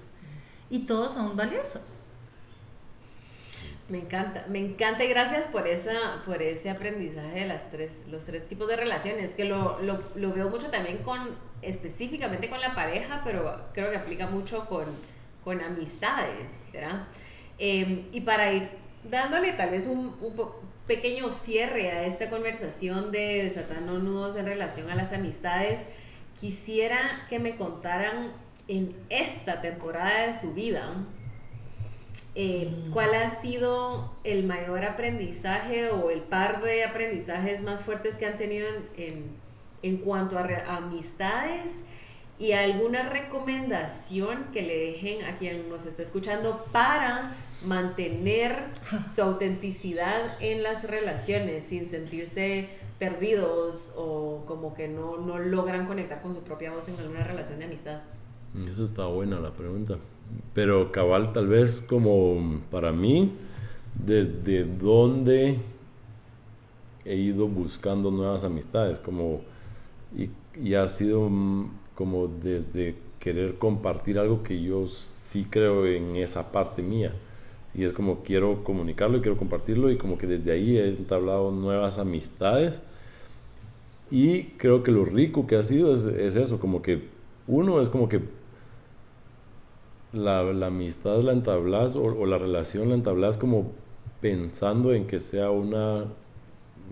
[0.69, 2.05] Y todos son valiosos.
[3.89, 8.25] Me encanta, me encanta y gracias por, esa, por ese aprendizaje de las tres, los
[8.25, 12.75] tres tipos de relaciones, que lo, lo, lo veo mucho también con, específicamente con la
[12.75, 14.85] pareja, pero creo que aplica mucho con,
[15.43, 17.05] con amistades, ¿verdad?
[17.59, 18.71] Eh, y para ir
[19.05, 20.15] dándole tal vez un,
[20.87, 25.81] pequeño cierre a esta conversación de desatando nudos en relación a las amistades,
[26.41, 28.33] quisiera que me contaran
[28.67, 30.83] en esta temporada de su vida
[32.35, 32.91] eh, mm.
[32.93, 38.37] cuál ha sido el mayor aprendizaje o el par de aprendizajes más fuertes que han
[38.37, 39.37] tenido en,
[39.83, 41.83] en cuanto a amistades
[42.39, 47.35] y alguna recomendación que le dejen a quien nos está escuchando para
[47.65, 48.57] mantener
[49.15, 56.21] su autenticidad en las relaciones sin sentirse perdidos o como que no, no logran conectar
[56.21, 58.01] con su propia voz en alguna relación de amistad.
[58.71, 59.97] Eso está buena la pregunta.
[60.55, 63.33] Pero cabal, tal vez como para mí,
[63.95, 65.59] desde dónde
[67.05, 69.41] he ido buscando nuevas amistades, como
[70.17, 70.31] y,
[70.61, 71.31] y ha sido
[71.95, 77.15] como desde querer compartir algo que yo sí creo en esa parte mía
[77.75, 81.51] y es como quiero comunicarlo y quiero compartirlo y como que desde ahí he entablado
[81.51, 82.81] nuevas amistades
[84.11, 87.09] y creo que lo rico que ha sido es, es eso, como que
[87.47, 88.21] uno es como que
[90.13, 93.71] la, la amistad la entablas o, o, la relación la entablas como
[94.21, 96.07] pensando en que sea una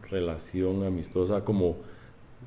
[0.09, 1.76] relación amistosa como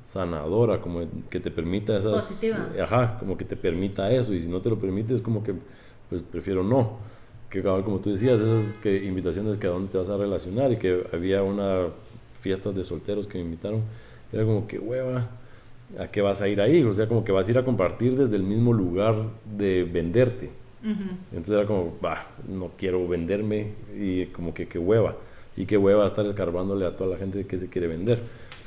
[0.06, 2.12] sanadora, como que te permita esas...
[2.12, 2.68] Positiva.
[2.82, 5.54] Ajá, como que te permita eso, y si no te lo permite es como que,
[6.08, 6.98] pues prefiero no.
[7.52, 10.76] Que como tú decías, esas que, invitaciones que a dónde te vas a relacionar y
[10.76, 11.88] que había una
[12.40, 13.82] fiesta de solteros que me invitaron,
[14.32, 15.28] era como que hueva,
[15.98, 16.82] ¿a qué vas a ir ahí?
[16.82, 19.16] O sea, como que vas a ir a compartir desde el mismo lugar
[19.58, 20.48] de venderte.
[20.82, 25.14] Entonces era como, bah, no quiero venderme y como que qué hueva.
[25.54, 28.18] Y qué hueva estar escarbándole a toda la gente que se quiere vender.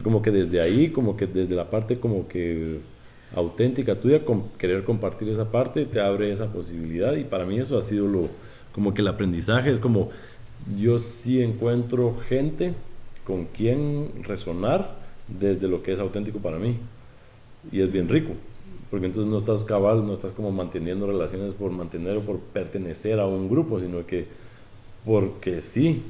[0.04, 2.82] Como que desde ahí, como que desde la parte como que
[3.36, 7.16] auténtica tuya, con querer compartir esa parte, te abre esa posibilidad.
[7.16, 8.30] Y para mí eso ha sido lo,
[8.76, 10.10] como que el aprendizaje es como,
[10.78, 12.74] yo sí encuentro gente
[13.24, 14.98] con quien resonar
[15.30, 16.76] desde lo que es auténtico para mí.
[17.72, 18.34] Y es bien rico,
[18.92, 23.18] porque entonces no estás cabal, no estás como manteniendo relaciones por mantener o por pertenecer
[23.22, 24.28] a un grupo, sino que
[25.06, 26.04] porque sí,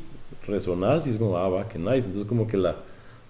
[0.48, 2.08] resonas y es como, ah, va, qué nice.
[2.08, 2.78] Entonces como que la,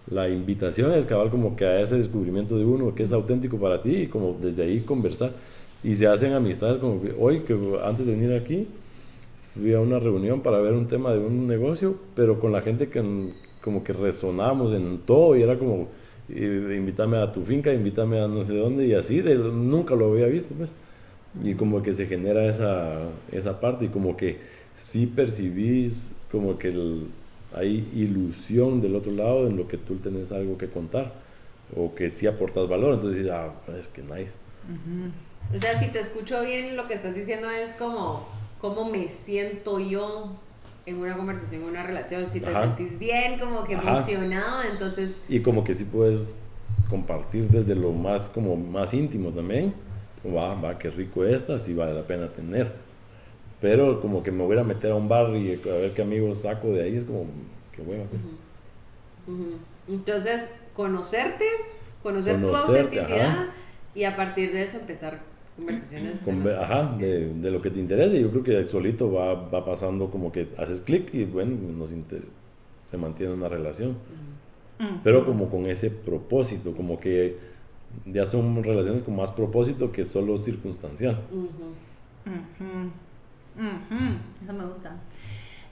[0.10, 3.82] la invitación es cabal como que a ese descubrimiento de uno que es auténtico para
[3.84, 5.34] ti y como desde ahí conversar.
[5.84, 8.66] Y se hacen amistades como que hoy, que antes de venir aquí,
[9.56, 12.90] fui a una reunión para ver un tema de un negocio, pero con la gente
[12.90, 13.04] que
[13.62, 15.88] como que resonamos en todo y era como,
[16.30, 20.28] invítame a tu finca, invítame a no sé dónde y así, de, nunca lo había
[20.28, 20.74] visto pues.
[21.44, 23.00] Y como que se genera esa,
[23.32, 24.38] esa parte y como que
[24.74, 26.74] sí percibís como que
[27.54, 31.12] hay ilusión del otro lado en lo que tú tenés algo que contar
[31.76, 34.34] o que sí aportas valor, entonces dices, ah, es que nice.
[35.56, 38.28] O sea, si te escucho bien, lo que estás diciendo es como,
[38.60, 40.32] cómo me siento yo
[40.86, 45.12] en una conversación, en una relación, si te sentís bien, como que emocionado, entonces...
[45.28, 46.50] Y como que sí puedes
[46.90, 49.74] compartir desde lo más, como más íntimo también,
[50.26, 52.72] va, va, qué rico esta, sí vale la pena tener.
[53.62, 56.42] Pero como que me voy a meter a un bar y a ver qué amigos
[56.42, 57.26] saco de ahí, es como,
[57.72, 58.24] qué bueno pues.
[59.88, 61.46] Entonces, conocerte,
[62.04, 63.48] conocer tu autenticidad
[63.96, 65.20] y a partir de eso empezar
[65.56, 66.20] conversaciones.
[66.60, 68.16] ajá, de, de, lo que te interesa.
[68.16, 71.94] Yo creo que solito va, va pasando como que haces clic y bueno, nos
[72.88, 73.98] se mantiene una relación.
[75.04, 77.38] Pero como con ese propósito, como que
[78.06, 81.22] ya son relaciones con más propósito que solo circunstancial.
[84.44, 84.98] Eso me gusta.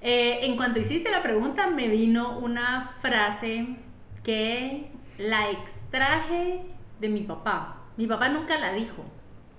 [0.02, 3.76] Eh, en cuanto hiciste la pregunta, me vino una frase
[4.24, 6.62] que la extraje
[7.00, 7.82] de mi papá.
[7.98, 9.04] Mi papá nunca la dijo,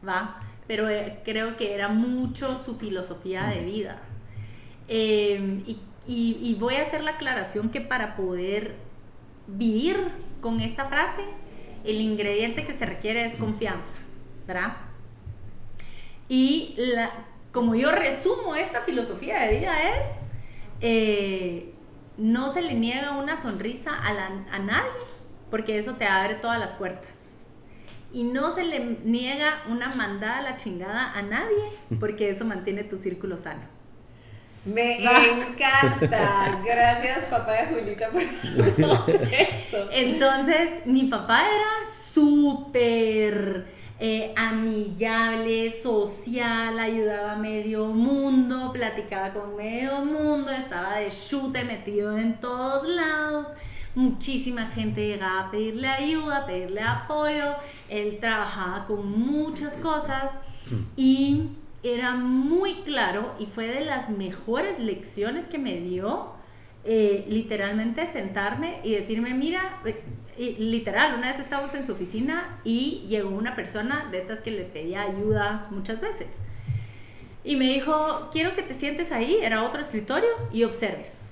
[0.07, 0.41] ¿va?
[0.67, 3.99] Pero eh, creo que era mucho su filosofía de vida.
[4.89, 8.75] Em, y, y, voy a hacer la aclaración que para poder
[9.47, 9.97] vivir
[10.41, 11.23] con esta frase,
[11.85, 13.95] el ingrediente que se requiere es confianza,
[14.47, 14.77] ¿verdad?
[16.29, 17.11] Y la,
[17.53, 20.09] como yo resumo esta filosofía de vida es,
[20.81, 21.73] eh,
[22.19, 24.11] no se le niega una sonrisa a,
[24.55, 24.91] a nadie,
[25.51, 27.14] porque eso te abre todas las puertas
[28.15, 31.65] y no se le niega una mandada a la chingada a nadie,
[31.99, 33.63] porque eso mantiene tu círculo sano.
[34.65, 36.61] Me encanta.
[36.65, 39.89] Gracias, papá de Julita, por eso.
[39.91, 43.67] Entonces, mi papá era súper
[43.99, 52.17] eh, amigable, social, ayudaba a medio mundo, platicaba con medio mundo, estaba de chute metido
[52.17, 53.55] en todos lados
[53.95, 57.55] muchísima gente llegaba a pedirle ayuda, a pedirle apoyo,
[57.89, 60.33] él trabajaba con muchas cosas
[60.97, 61.49] y
[61.83, 66.33] era muy claro y fue de las mejores lecciones que me dio
[66.87, 69.81] eh, literalmente sentarme y decirme, mira,
[70.37, 74.51] eh, literal, una vez estábamos en su oficina y llegó una persona de estas que
[74.51, 76.43] le pedía ayuda muchas veces.
[77.43, 81.24] Y me dijo, quiero que te sientes ahí, era otro escritorio, y observes.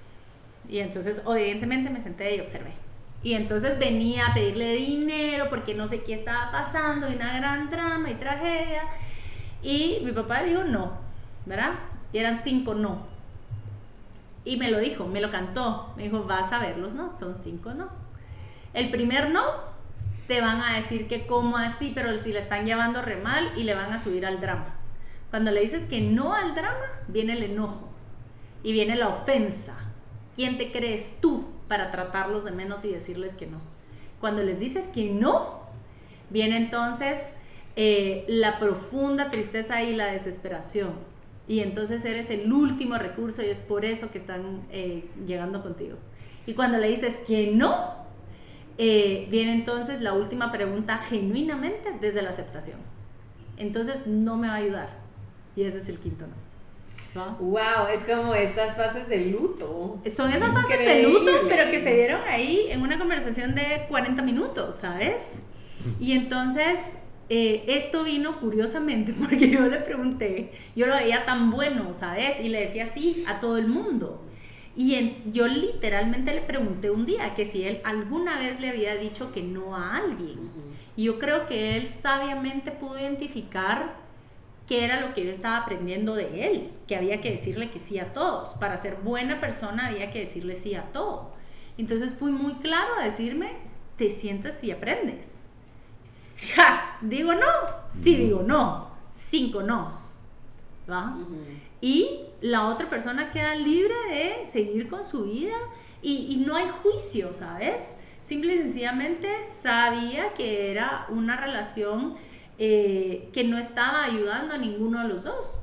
[0.72, 2.72] Y entonces, evidentemente, me senté y observé.
[3.22, 7.68] Y entonces venía a pedirle dinero porque no sé qué estaba pasando, y una gran
[7.68, 8.80] trama y tragedia.
[9.62, 10.92] Y mi papá dijo no,
[11.44, 11.74] ¿verdad?
[12.14, 13.02] Y eran cinco no.
[14.46, 15.92] Y me lo dijo, me lo cantó.
[15.98, 17.10] Me dijo, vas a verlos, ¿no?
[17.10, 17.90] Son cinco no.
[18.72, 19.44] El primer no,
[20.26, 23.64] te van a decir que como así, pero si le están llevando re mal y
[23.64, 24.74] le van a subir al drama.
[25.28, 27.90] Cuando le dices que no al drama, viene el enojo
[28.62, 29.82] y viene la ofensa
[30.35, 33.61] ¿quién te crees tú para tratarlos de menos y decirles que no?
[34.20, 35.62] Cuando les dices que no,
[36.30, 37.35] viene entonces
[37.76, 40.93] eh, la profunda tristeza y la desesperación.
[41.49, 45.97] Y entonces eres el último recurso y es por eso que están eh, llegando contigo.
[46.47, 47.95] Y cuando le dices que no,
[48.78, 52.78] eh, viene entonces la última pregunta genuinamente desde la aceptación.
[53.57, 54.91] Entonces no me va a ayudar.
[55.57, 56.51] Y ese es el quinto no.
[57.14, 60.00] Wow, es como estas fases de luto.
[60.14, 64.22] Son esas fases de luto, pero que se dieron ahí en una conversación de 40
[64.22, 65.42] minutos, ¿sabes?
[66.00, 66.78] Y entonces
[67.28, 72.40] eh, esto vino curiosamente porque yo le pregunté, yo lo veía tan bueno, ¿sabes?
[72.40, 74.22] Y le decía sí a todo el mundo.
[74.74, 79.30] Y yo literalmente le pregunté un día que si él alguna vez le había dicho
[79.30, 80.50] que no a alguien.
[80.96, 84.01] Y yo creo que él sabiamente pudo identificar
[84.66, 87.98] qué era lo que yo estaba aprendiendo de él, que había que decirle que sí
[87.98, 88.50] a todos.
[88.54, 91.32] Para ser buena persona había que decirle sí a todo.
[91.78, 93.52] Entonces fui muy claro a decirme,
[93.96, 95.28] te sientes y aprendes.
[96.54, 97.46] Ja, digo no,
[97.88, 100.12] sí digo no, cinco nos.
[100.90, 101.16] ¿va?
[101.80, 105.56] Y la otra persona queda libre de seguir con su vida
[106.00, 107.82] y, y no hay juicio, ¿sabes?
[108.22, 109.28] Simple y sencillamente
[109.62, 112.14] sabía que era una relación
[112.59, 115.62] eh, que no estaba ayudando a ninguno de los dos.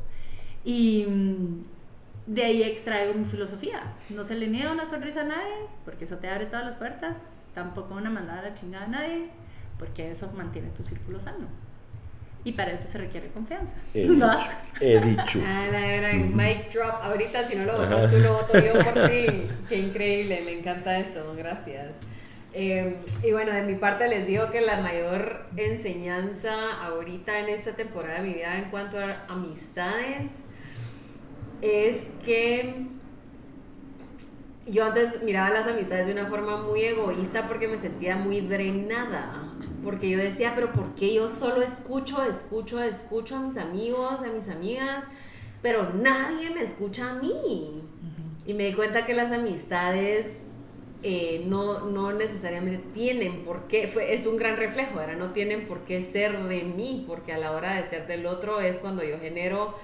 [0.63, 1.61] Y mm,
[2.27, 3.93] de ahí extraigo mi filosofía.
[4.09, 7.45] No se le niega una sonrisa a nadie, porque eso te abre todas las puertas.
[7.53, 9.29] Tampoco una mandada a la chingada a nadie,
[9.77, 11.47] porque eso mantiene tu círculo sano.
[12.43, 13.73] Y para eso se requiere confianza.
[13.93, 14.05] He,
[14.81, 15.41] he dicho.
[15.45, 17.01] Ah, la gran mic drop.
[17.01, 19.25] Ahorita, si no lo votas tú, lo voto yo por ti.
[19.67, 21.33] Qué increíble, me encanta eso.
[21.35, 21.95] Gracias.
[22.53, 27.73] Em, y bueno, de mi parte les digo que la mayor enseñanza ahorita en esta
[27.75, 30.31] temporada de mi vida en cuanto a amistades
[31.61, 32.87] es que
[34.65, 39.45] yo antes miraba las amistades de una forma muy egoísta porque me sentía muy drenada.
[39.83, 44.27] Porque yo decía, pero ¿por qué yo solo escucho, escucho, escucho a mis amigos, a
[44.27, 45.05] mis amigas,
[45.61, 47.83] pero nadie me escucha a mí?
[48.45, 50.41] Y me di cuenta que las amistades
[51.01, 55.67] eh, no, no necesariamente tienen por qué, fue, es un gran reflejo, ahora no tienen
[55.67, 59.03] por qué ser de mí, porque a la hora de ser del otro es cuando
[59.03, 59.75] yo genero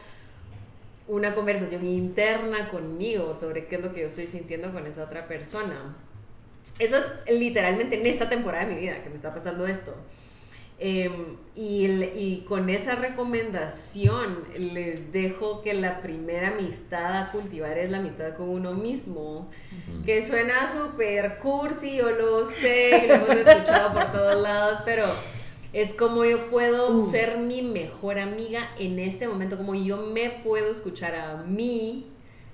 [1.07, 5.27] una conversación interna conmigo sobre qué es lo que yo estoy sintiendo con esa otra
[5.27, 5.95] persona.
[6.79, 9.95] Eso es literalmente en esta temporada de mi vida que me está pasando esto.
[10.77, 17.89] Em, y, y, con esa recomendación les dejo que la primera amistad a cultivar es
[17.89, 19.49] la amistad con uno mismo,
[20.05, 25.05] que suena súper cursi, yo lo sé, lo hemos escuchado por todos lados, pero
[25.71, 30.69] es como yo puedo ser mi mejor amiga en este momento, como yo me puedo
[30.69, 32.11] escuchar a mí,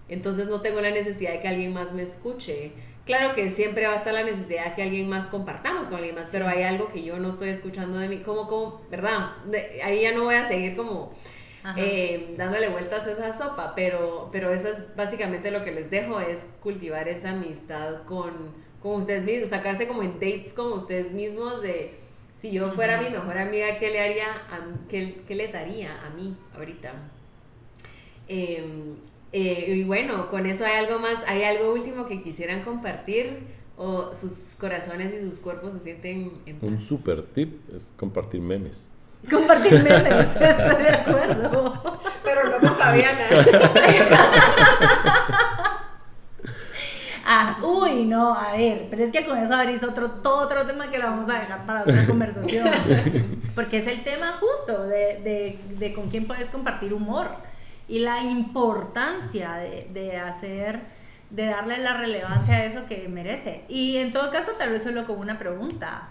[0.10, 2.72] entonces no tengo la necesidad de que alguien más me escuche
[3.06, 6.16] Claro que siempre va a estar la necesidad de que alguien más compartamos con alguien
[6.16, 9.32] más, pero hay algo que yo no estoy escuchando de mí, como, como ¿verdad?
[9.84, 11.10] ahí ya no voy a seguir como
[11.78, 16.20] eh, dándole vueltas a esa sopa, pero, pero eso es básicamente lo que les dejo,
[16.20, 18.32] es cultivar esa amistad con,
[18.84, 21.96] con ustedes mismos, sacarse como en dates con ustedes mismos de
[22.40, 26.10] si yo fuera mi mejor amiga, ¿qué le haría, a, qué, qué le daría a
[26.12, 26.92] mí ahorita?
[28.28, 28.64] Eh,
[29.34, 34.14] eh, y bueno, con eso hay algo más, hay algo último que quisieran compartir o
[34.14, 36.70] sus corazones y sus cuerpos se sienten en paz.
[36.70, 38.92] Un super tip es compartir memes.
[39.30, 42.02] Compartir memes, estoy de acuerdo.
[42.24, 43.26] Pero no con Fabiana.
[47.34, 50.90] Ah, uy, no, a ver, pero es que con eso abrís otro, todo otro tema
[50.92, 52.68] que lo vamos a dejar para otra conversación.
[53.56, 57.30] Porque es el tema justo de, de, de con quién puedes compartir humor
[57.88, 60.80] y la importancia de, hacer,
[61.30, 63.64] de darle la relevancia a eso que merece.
[63.68, 66.10] Y en todo caso, tal vez solo como una pregunta.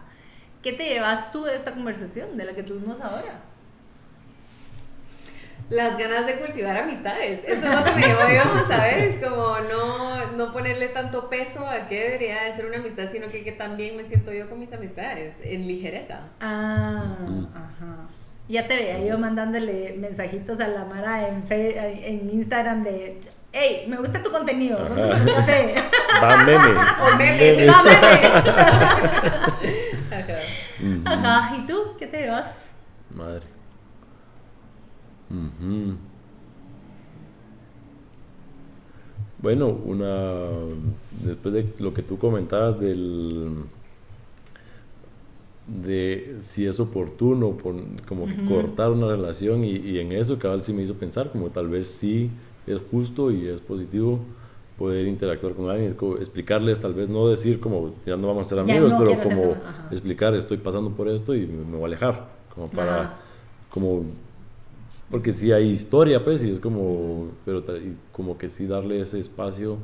[0.63, 3.41] ¿Qué te llevas tú de esta conversación, de la que tuvimos ahora?
[5.71, 7.41] Las ganas de cultivar amistades.
[7.47, 9.25] Eso es lo que me llevo yo, ¿sabes?
[9.25, 13.43] Como no, no ponerle tanto peso a qué debería de ser una amistad, sino que,
[13.45, 16.29] que también me siento yo con mis amistades, en ligereza.
[16.41, 17.17] Ah,
[17.55, 18.20] ajá.
[18.51, 23.21] Ya te veía yo mandándole mensajitos a la Mara en, en Instagram de
[23.53, 25.75] hey, me gusta tu contenido, vamos a un café.
[26.23, 26.59] Va meme.
[27.01, 27.67] O meme.
[27.67, 27.99] Va meme.
[31.05, 31.57] Ajá.
[31.57, 31.97] ¿Y tú?
[31.99, 32.47] ¿Qué te vas?
[33.15, 33.43] Madre.
[39.39, 40.27] Bueno, una
[41.25, 43.65] después de lo que tú comentabas del
[45.71, 47.57] de si es oportuno,
[48.09, 51.87] como cortar una relación y, en eso cabal sí me hizo pensar, como tal vez
[51.87, 52.31] sí
[52.67, 54.21] es justo y es positivo
[54.77, 58.59] poder interactuar con alguien, explicarles, tal vez no decir como ya no vamos a ser
[58.59, 59.55] amigos, pero como
[59.91, 63.19] explicar estoy pasando por esto y me, voy a alejar, como para,
[63.69, 64.05] como,
[65.11, 67.63] porque si hay historia pues y es como, pero
[68.13, 69.77] como que sí darle ese espacio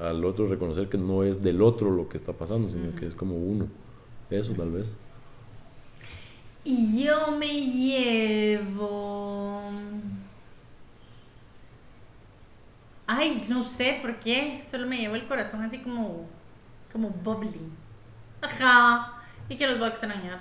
[0.00, 3.14] al otro, reconocer que no es del otro lo que está pasando, sino que es
[3.14, 3.66] como uno.
[4.30, 4.94] Eso tal vez.
[6.64, 9.30] Y yo me llevo...
[13.48, 16.26] no sé por qué, solo me llevo el corazón así como,
[16.92, 17.76] como bubbling.
[18.40, 19.14] Ajá,
[19.48, 20.38] y que los voy a extrañar.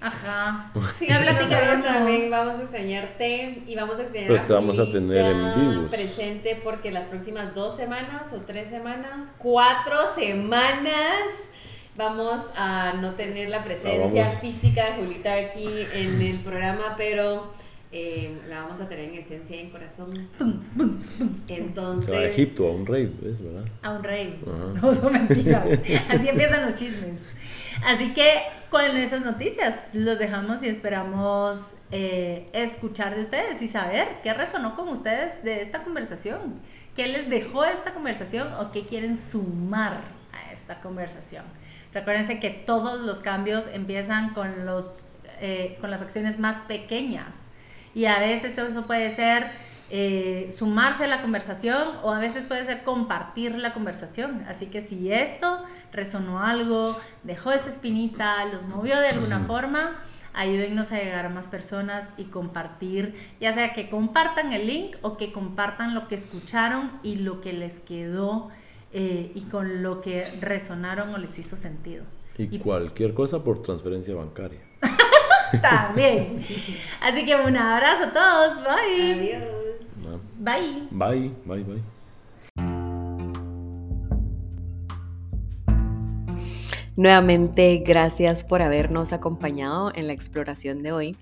[0.00, 0.70] Ajá.
[0.98, 1.84] Sí, Ya platicaremos.
[1.86, 5.90] también vamos a extrañarte y vamos a extrañar Pero te vamos a tener en vivos.
[5.90, 11.22] presente porque las próximas dos semanas o tres semanas, cuatro semanas,
[11.96, 17.52] vamos a no tener la presencia Ah, física de Julita aquí en el programa, pero
[17.90, 20.28] eh, la vamos a tener en esencia y en corazón.
[20.38, 21.32] Pum, pum, pum.
[21.48, 23.42] Entonces, Se va a Egipto a un rey, ¿ves?
[23.42, 23.64] ¿Verdad?
[23.82, 24.40] A un rey.
[24.46, 24.80] Ajá.
[24.80, 25.66] No son mentiras.
[26.08, 27.20] Así empiezan los chismes.
[27.84, 28.30] Así que
[28.70, 34.76] con esas noticias los dejamos y esperamos eh, escuchar de ustedes y saber qué resonó
[34.76, 36.60] con ustedes de esta conversación.
[36.96, 40.00] ¿Qué les dejó esta conversación o qué quieren sumar
[40.32, 41.44] a esta conversación?
[41.94, 44.90] Recuérdense que todos los cambios empiezan con, los,
[45.40, 47.48] eh, con las acciones más pequeñas.
[47.94, 49.50] Y a veces eso puede ser
[49.90, 54.42] eh, sumarse a la conversación o a veces puede ser compartir la conversación.
[54.48, 55.62] Así que si esto
[55.92, 60.00] resonó algo, dejó esa espinita, los movió de alguna forma,
[60.32, 65.18] ayúdennos a llegar a más personas y compartir, ya sea que compartan el link o
[65.18, 68.48] que compartan lo que escucharon y lo que les quedó
[68.92, 72.04] eh, y con lo que resonaron o les hizo sentido.
[72.38, 74.60] Y, cualquier cosa por transferencia bancaria.
[75.62, 76.44] También.
[77.00, 78.64] Así que un abrazo a todos.
[78.64, 79.12] Bye.
[79.12, 79.62] adiós.
[80.38, 80.88] Bye.
[80.90, 81.82] Bye, bye, bye.
[86.96, 91.16] Nuevamente, gracias por habernos acompañado en la exploración de hoy.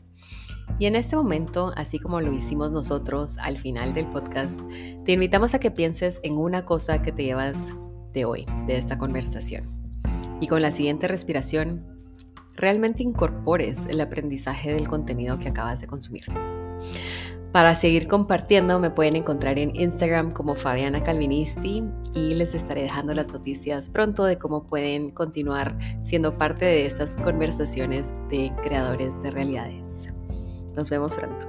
[0.81, 4.59] Y en este momento, así como lo hicimos nosotros al final del podcast,
[5.05, 7.76] te invitamos a que pienses en una cosa que te llevas
[8.14, 9.68] de hoy, de esta conversación.
[10.41, 11.85] Y con la siguiente respiración,
[12.57, 16.24] realmente incorpores el aprendizaje del contenido que acabas de consumir.
[17.53, 21.83] Para seguir compartiendo me pueden encontrar en Instagram como Fabiana Calvinisti
[22.14, 27.16] y les estaré dejando las noticias pronto de cómo pueden continuar siendo parte de estas
[27.16, 30.14] conversaciones de creadores de realidades.
[30.77, 31.47] Nos vemos pronto.